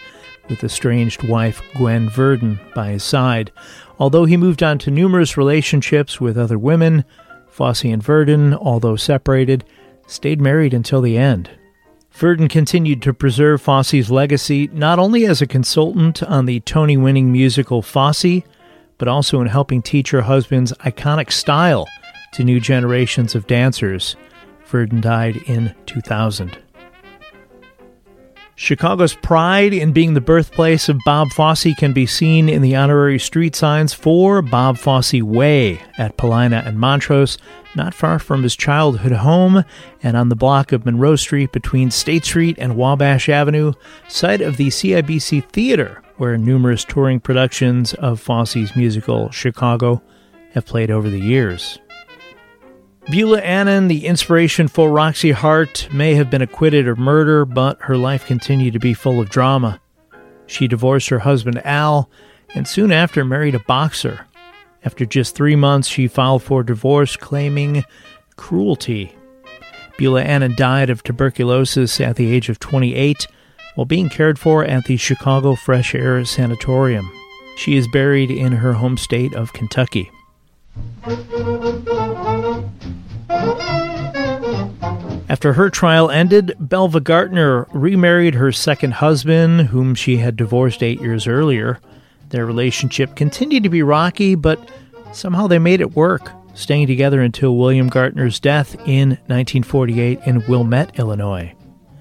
with 0.49 0.65
estranged 0.65 1.27
wife 1.29 1.63
Gwen 1.77 2.09
Verdon 2.09 2.61
by 2.75 2.91
his 2.91 3.05
side. 3.05 3.53
Although 3.99 4.25
he 4.25 4.37
moved 4.37 4.63
on 4.63 4.79
to 4.79 4.91
numerous 4.91 5.37
relationships 5.37 6.21
with 6.21 6.37
other 6.39 6.59
women, 6.59 7.05
Fosse 7.49 7.85
and 7.85 8.03
Verdon, 8.03 8.55
although 8.55 8.97
separated, 8.97 9.65
stayed 10.07 10.41
married 10.41 10.75
until 10.75 11.01
the 11.01 11.19
end. 11.19 11.51
Verdon 12.11 12.49
continued 12.49 13.01
to 13.03 13.15
preserve 13.15 13.63
Fosse's 13.63 14.11
legacy 14.11 14.69
not 14.73 14.99
only 14.99 15.25
as 15.27 15.41
a 15.41 15.47
consultant 15.47 16.23
on 16.23 16.47
the 16.47 16.61
Tony 16.61 16.97
winning 16.97 17.33
musical 17.33 17.81
Fosse, 17.81 18.43
but 18.99 19.09
also 19.09 19.41
in 19.41 19.47
helping 19.47 19.83
teach 19.83 20.11
her 20.11 20.23
husband's 20.23 20.73
iconic 20.75 21.33
style 21.33 21.87
to 22.33 22.45
new 22.45 22.61
generations 22.61 23.35
of 23.35 23.47
dancers. 23.47 24.17
Verdon 24.67 25.01
died 25.01 25.37
in 25.47 25.75
2000. 25.87 26.59
Chicago's 28.63 29.17
pride 29.17 29.73
in 29.73 29.91
being 29.91 30.15
the 30.15 30.21
birthplace 30.21 30.89
of 30.89 30.97
Bob 31.05 31.33
Fosse 31.33 31.75
can 31.77 31.93
be 31.93 32.07
seen 32.07 32.49
in 32.49 32.63
the 32.63 32.77
honorary 32.77 33.19
street 33.19 33.57
signs 33.57 33.93
for 33.93 34.41
Bob 34.41 34.79
Fosse 34.79 35.15
Way 35.15 35.81
at 35.99 36.17
Paulina 36.17 36.63
and 36.65 36.79
Montrose, 36.79 37.39
not 37.75 37.93
far 37.93 38.21
from 38.21 38.45
his 38.45 38.55
childhood 38.55 39.11
home, 39.11 39.65
and 40.05 40.17
on 40.17 40.29
the 40.29 40.37
block 40.37 40.71
of 40.71 40.87
Monroe 40.87 41.17
Street 41.17 41.51
between 41.51 41.91
State 41.91 42.25
Street 42.25 42.57
and 42.57 42.77
Wabash 42.77 43.29
Avenue, 43.29 43.73
site 44.07 44.41
of 44.41 44.59
the 44.59 44.69
CIBC 44.69 45.45
Theater, 45.51 46.01
where 46.19 46.39
numerous 46.39 46.85
touring 46.85 47.19
productions 47.19 47.95
of 47.95 48.21
Fosse's 48.21 48.77
musical 48.77 49.29
Chicago 49.33 50.01
have 50.53 50.67
played 50.67 50.93
over 50.93 51.11
the 51.11 51.19
years. 51.19 51.81
Beulah 53.11 53.41
Annan, 53.41 53.89
the 53.89 54.07
inspiration 54.07 54.69
for 54.69 54.91
Roxie 54.91 55.33
Hart, 55.33 55.89
may 55.93 56.15
have 56.15 56.31
been 56.31 56.41
acquitted 56.41 56.87
of 56.87 56.99
murder, 56.99 57.45
but 57.45 57.81
her 57.83 57.97
life 57.97 58.25
continued 58.27 58.75
to 58.75 58.79
be 58.79 58.95
full 58.95 59.21
of 59.21 59.29
drama. 59.29 59.81
She 60.47 60.69
divorced 60.69 61.09
her 61.09 61.19
husband 61.19 61.61
Al 61.67 62.09
and 62.55 62.67
soon 62.67 62.93
after 62.93 63.25
married 63.25 63.55
a 63.55 63.61
boxer. 63.61 64.27
After 64.85 65.05
just 65.05 65.35
three 65.35 65.57
months, 65.57 65.89
she 65.89 66.07
filed 66.07 66.43
for 66.43 66.63
divorce, 66.63 67.17
claiming 67.17 67.85
cruelty. 68.37 69.15
Beulah 69.99 70.23
Annan 70.23 70.55
died 70.57 70.89
of 70.89 71.03
tuberculosis 71.03 72.01
at 72.01 72.17
the 72.17 72.33
age 72.33 72.49
of 72.49 72.59
28 72.61 73.27
while 73.75 73.85
being 73.85 74.09
cared 74.09 74.39
for 74.39 74.65
at 74.65 74.85
the 74.85 74.97
Chicago 74.97 75.55
Fresh 75.55 75.95
Air 75.95 76.25
Sanatorium. 76.25 77.11
She 77.57 77.77
is 77.77 77.89
buried 77.89 78.31
in 78.31 78.53
her 78.53 78.75
home 78.75 78.97
state 78.97 79.35
of 79.35 79.53
Kentucky. 79.53 80.11
After 85.33 85.55
her 85.55 85.71
trial 85.71 86.11
ended, 86.11 86.55
Belva 86.61 87.01
Gaertner 87.01 87.67
remarried 87.73 88.35
her 88.35 88.53
second 88.53 88.93
husband, 88.93 89.69
whom 89.69 89.95
she 89.95 90.19
had 90.19 90.37
divorced 90.37 90.83
eight 90.83 91.01
years 91.01 91.27
earlier. 91.27 91.81
Their 92.29 92.45
relationship 92.45 93.17
continued 93.17 93.63
to 93.63 93.71
be 93.71 93.83
rocky, 93.83 94.35
but 94.35 94.71
somehow 95.15 95.47
they 95.47 95.59
made 95.59 95.81
it 95.81 95.97
work, 95.97 96.31
staying 96.53 96.87
together 96.87 97.23
until 97.23 97.57
William 97.57 97.89
Gaertner's 97.89 98.41
death 98.41 98.75
in 98.87 99.13
1948 99.29 100.21
in 100.27 100.47
Wilmette, 100.49 100.99
Illinois. 100.99 101.55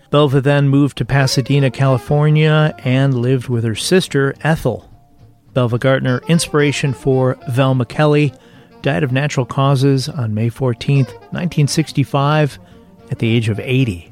Belva 0.10 0.42
then 0.42 0.68
moved 0.68 0.98
to 0.98 1.06
Pasadena, 1.06 1.72
California, 1.72 2.76
and 2.80 3.14
lived 3.14 3.48
with 3.48 3.64
her 3.64 3.76
sister, 3.76 4.36
Ethel. 4.42 4.92
Belva 5.54 5.80
Gaertner, 5.80 6.28
inspiration 6.28 6.92
for 6.92 7.38
Velma 7.48 7.86
Kelly, 7.86 8.34
died 8.82 9.04
of 9.06 9.14
natural 9.14 9.46
causes 9.46 10.10
on 10.10 10.34
May 10.34 10.50
14, 10.50 11.06
1965, 11.06 12.60
at 13.12 13.20
the 13.20 13.30
age 13.30 13.50
of 13.50 13.60
80. 13.60 14.12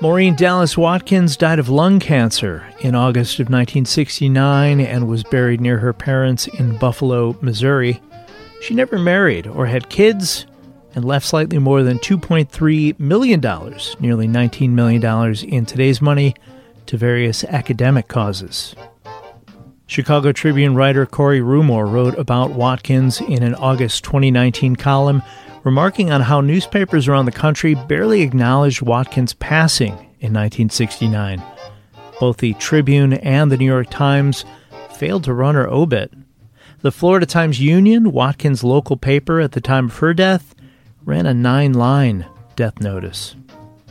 Maureen 0.00 0.34
Dallas 0.34 0.78
Watkins 0.78 1.36
died 1.36 1.58
of 1.58 1.68
lung 1.68 2.00
cancer 2.00 2.66
in 2.80 2.94
August 2.94 3.34
of 3.34 3.50
1969 3.50 4.80
and 4.80 5.06
was 5.06 5.22
buried 5.24 5.60
near 5.60 5.76
her 5.76 5.92
parents 5.92 6.46
in 6.48 6.78
Buffalo, 6.78 7.36
Missouri. 7.42 8.00
She 8.62 8.74
never 8.74 8.98
married 8.98 9.46
or 9.46 9.66
had 9.66 9.90
kids 9.90 10.46
and 10.94 11.04
left 11.04 11.26
slightly 11.26 11.58
more 11.58 11.82
than 11.82 11.98
$2.3 11.98 12.98
million, 12.98 13.40
nearly 14.00 14.26
$19 14.26 14.70
million 14.70 15.34
in 15.44 15.66
today's 15.66 16.00
money, 16.00 16.34
to 16.86 16.96
various 16.96 17.44
academic 17.44 18.08
causes. 18.08 18.74
Chicago 19.86 20.32
Tribune 20.32 20.74
writer 20.74 21.04
Kori 21.04 21.40
Rumore 21.40 21.90
wrote 21.90 22.18
about 22.18 22.52
Watkins 22.52 23.20
in 23.20 23.42
an 23.42 23.54
August 23.56 24.02
2019 24.04 24.76
column, 24.76 25.22
remarking 25.64 26.10
on 26.10 26.22
how 26.22 26.40
newspapers 26.40 27.08
around 27.08 27.26
the 27.26 27.32
country 27.32 27.74
barely 27.74 28.22
acknowledged 28.22 28.82
Watkins' 28.82 29.34
passing 29.34 29.92
in 30.20 30.32
1969. 30.32 31.42
Both 32.18 32.38
the 32.38 32.54
Tribune 32.54 33.14
and 33.14 33.50
the 33.50 33.56
New 33.56 33.66
York 33.66 33.90
Times 33.90 34.44
failed 34.92 35.24
to 35.24 35.34
run 35.34 35.54
her 35.54 35.68
obit. 35.68 36.12
The 36.80 36.92
Florida 36.92 37.26
Times 37.26 37.60
Union, 37.60 38.12
Watkins' 38.12 38.64
local 38.64 38.96
paper 38.96 39.40
at 39.40 39.52
the 39.52 39.60
time 39.60 39.86
of 39.86 39.98
her 39.98 40.14
death, 40.14 40.54
ran 41.04 41.26
a 41.26 41.34
nine 41.34 41.72
line 41.72 42.26
death 42.56 42.80
notice. 42.80 43.36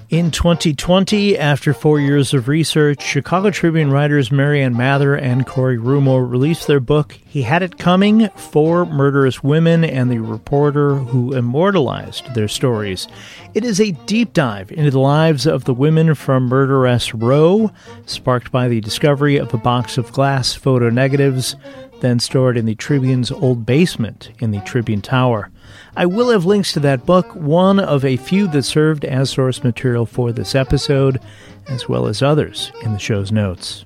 In 0.09 0.31
2020, 0.31 1.37
after 1.37 1.71
four 1.71 1.99
years 1.99 2.33
of 2.33 2.47
research, 2.47 3.03
Chicago 3.03 3.51
Tribune 3.51 3.91
writers 3.91 4.31
Marianne 4.31 4.75
Mather 4.75 5.13
and 5.13 5.45
Kori 5.45 5.77
Rumore 5.77 6.27
released 6.27 6.65
their 6.65 6.79
book, 6.79 7.19
He 7.27 7.43
Had 7.43 7.61
It 7.61 7.77
Coming 7.77 8.27
Four 8.29 8.87
Murderous 8.87 9.43
Women 9.43 9.83
and 9.83 10.09
the 10.09 10.17
Reporter 10.17 10.95
Who 10.95 11.35
Immortalized 11.35 12.33
Their 12.33 12.47
Stories. 12.47 13.07
It 13.53 13.63
is 13.63 13.79
a 13.79 13.91
deep 14.07 14.33
dive 14.33 14.71
into 14.71 14.89
the 14.89 14.99
lives 14.99 15.45
of 15.45 15.65
the 15.65 15.75
women 15.75 16.15
from 16.15 16.49
Murderess 16.49 17.13
Row, 17.13 17.69
sparked 18.07 18.51
by 18.51 18.67
the 18.67 18.81
discovery 18.81 19.37
of 19.37 19.53
a 19.53 19.57
box 19.57 19.99
of 19.99 20.11
glass 20.11 20.55
photo 20.55 20.89
negatives, 20.89 21.55
then 21.99 22.19
stored 22.19 22.57
in 22.57 22.65
the 22.65 22.73
Tribune's 22.73 23.31
old 23.31 23.63
basement 23.63 24.31
in 24.39 24.49
the 24.49 24.61
Tribune 24.61 25.03
Tower. 25.03 25.51
I 25.95 26.05
will 26.05 26.29
have 26.29 26.45
links 26.45 26.73
to 26.73 26.79
that 26.81 27.05
book, 27.05 27.33
one 27.35 27.79
of 27.79 28.05
a 28.05 28.17
few 28.17 28.47
that 28.47 28.63
served 28.63 29.05
as 29.05 29.29
source 29.29 29.63
material 29.63 30.05
for 30.05 30.31
this 30.31 30.55
episode, 30.55 31.19
as 31.67 31.89
well 31.89 32.07
as 32.07 32.21
others 32.21 32.71
in 32.83 32.93
the 32.93 32.99
show's 32.99 33.31
notes. 33.31 33.85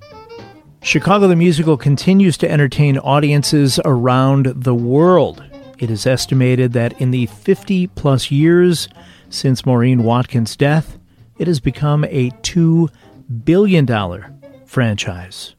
Chicago 0.81 1.27
the 1.27 1.35
Musical 1.35 1.77
continues 1.77 2.37
to 2.37 2.51
entertain 2.51 2.97
audiences 2.97 3.79
around 3.85 4.47
the 4.47 4.75
world. 4.75 5.43
It 5.79 5.89
is 5.89 6.05
estimated 6.05 6.73
that 6.73 6.99
in 6.99 7.11
the 7.11 7.25
50 7.27 7.87
plus 7.87 8.31
years 8.31 8.89
since 9.29 9.65
Maureen 9.65 10.03
Watkins' 10.03 10.55
death, 10.55 10.97
it 11.37 11.47
has 11.47 11.59
become 11.59 12.03
a 12.05 12.31
$2 12.41 12.89
billion 13.43 13.87
franchise. 14.65 15.55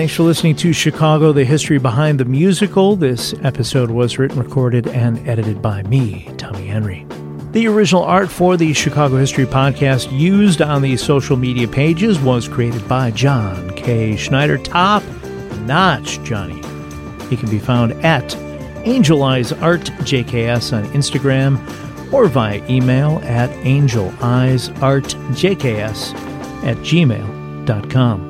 Thanks 0.00 0.14
for 0.14 0.22
listening 0.22 0.56
to 0.56 0.72
Chicago, 0.72 1.30
the 1.30 1.44
history 1.44 1.76
behind 1.76 2.18
the 2.18 2.24
musical. 2.24 2.96
This 2.96 3.34
episode 3.42 3.90
was 3.90 4.18
written, 4.18 4.38
recorded, 4.38 4.88
and 4.88 5.18
edited 5.28 5.60
by 5.60 5.82
me, 5.82 6.26
Tommy 6.38 6.68
Henry. 6.68 7.06
The 7.52 7.66
original 7.66 8.02
art 8.04 8.30
for 8.30 8.56
the 8.56 8.72
Chicago 8.72 9.18
History 9.18 9.44
Podcast 9.44 10.10
used 10.10 10.62
on 10.62 10.80
the 10.80 10.96
social 10.96 11.36
media 11.36 11.68
pages 11.68 12.18
was 12.18 12.48
created 12.48 12.88
by 12.88 13.10
John 13.10 13.76
K. 13.76 14.16
Schneider. 14.16 14.56
Top 14.56 15.02
notch, 15.66 16.18
Johnny. 16.22 16.62
He 17.28 17.36
can 17.36 17.50
be 17.50 17.58
found 17.58 17.92
at 18.02 18.34
Angel 18.86 19.22
Eyes 19.22 19.52
Art 19.52 19.82
JKS 19.82 20.74
on 20.74 20.84
Instagram 20.94 21.60
or 22.10 22.26
via 22.26 22.66
email 22.70 23.18
at 23.24 23.50
Angel 23.66 24.10
Eyes 24.22 24.70
Art 24.80 25.04
JKS 25.04 26.14
at 26.64 26.78
gmail.com. 26.78 28.29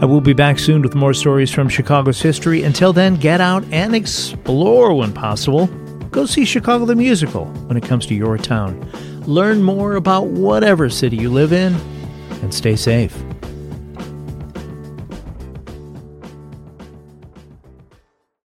I 0.00 0.06
will 0.06 0.22
be 0.22 0.32
back 0.32 0.58
soon 0.58 0.80
with 0.80 0.94
more 0.94 1.12
stories 1.12 1.50
from 1.50 1.68
Chicago's 1.68 2.22
history. 2.22 2.62
Until 2.62 2.94
then, 2.94 3.16
get 3.16 3.38
out 3.38 3.62
and 3.70 3.94
explore 3.94 4.94
when 4.94 5.12
possible. 5.12 5.66
Go 6.10 6.24
see 6.24 6.46
Chicago 6.46 6.86
the 6.86 6.96
Musical 6.96 7.44
when 7.66 7.76
it 7.76 7.82
comes 7.82 8.06
to 8.06 8.14
your 8.14 8.38
town. 8.38 8.80
Learn 9.26 9.62
more 9.62 9.96
about 9.96 10.28
whatever 10.28 10.88
city 10.88 11.18
you 11.18 11.28
live 11.28 11.52
in 11.52 11.74
and 12.40 12.54
stay 12.54 12.76
safe. 12.76 13.14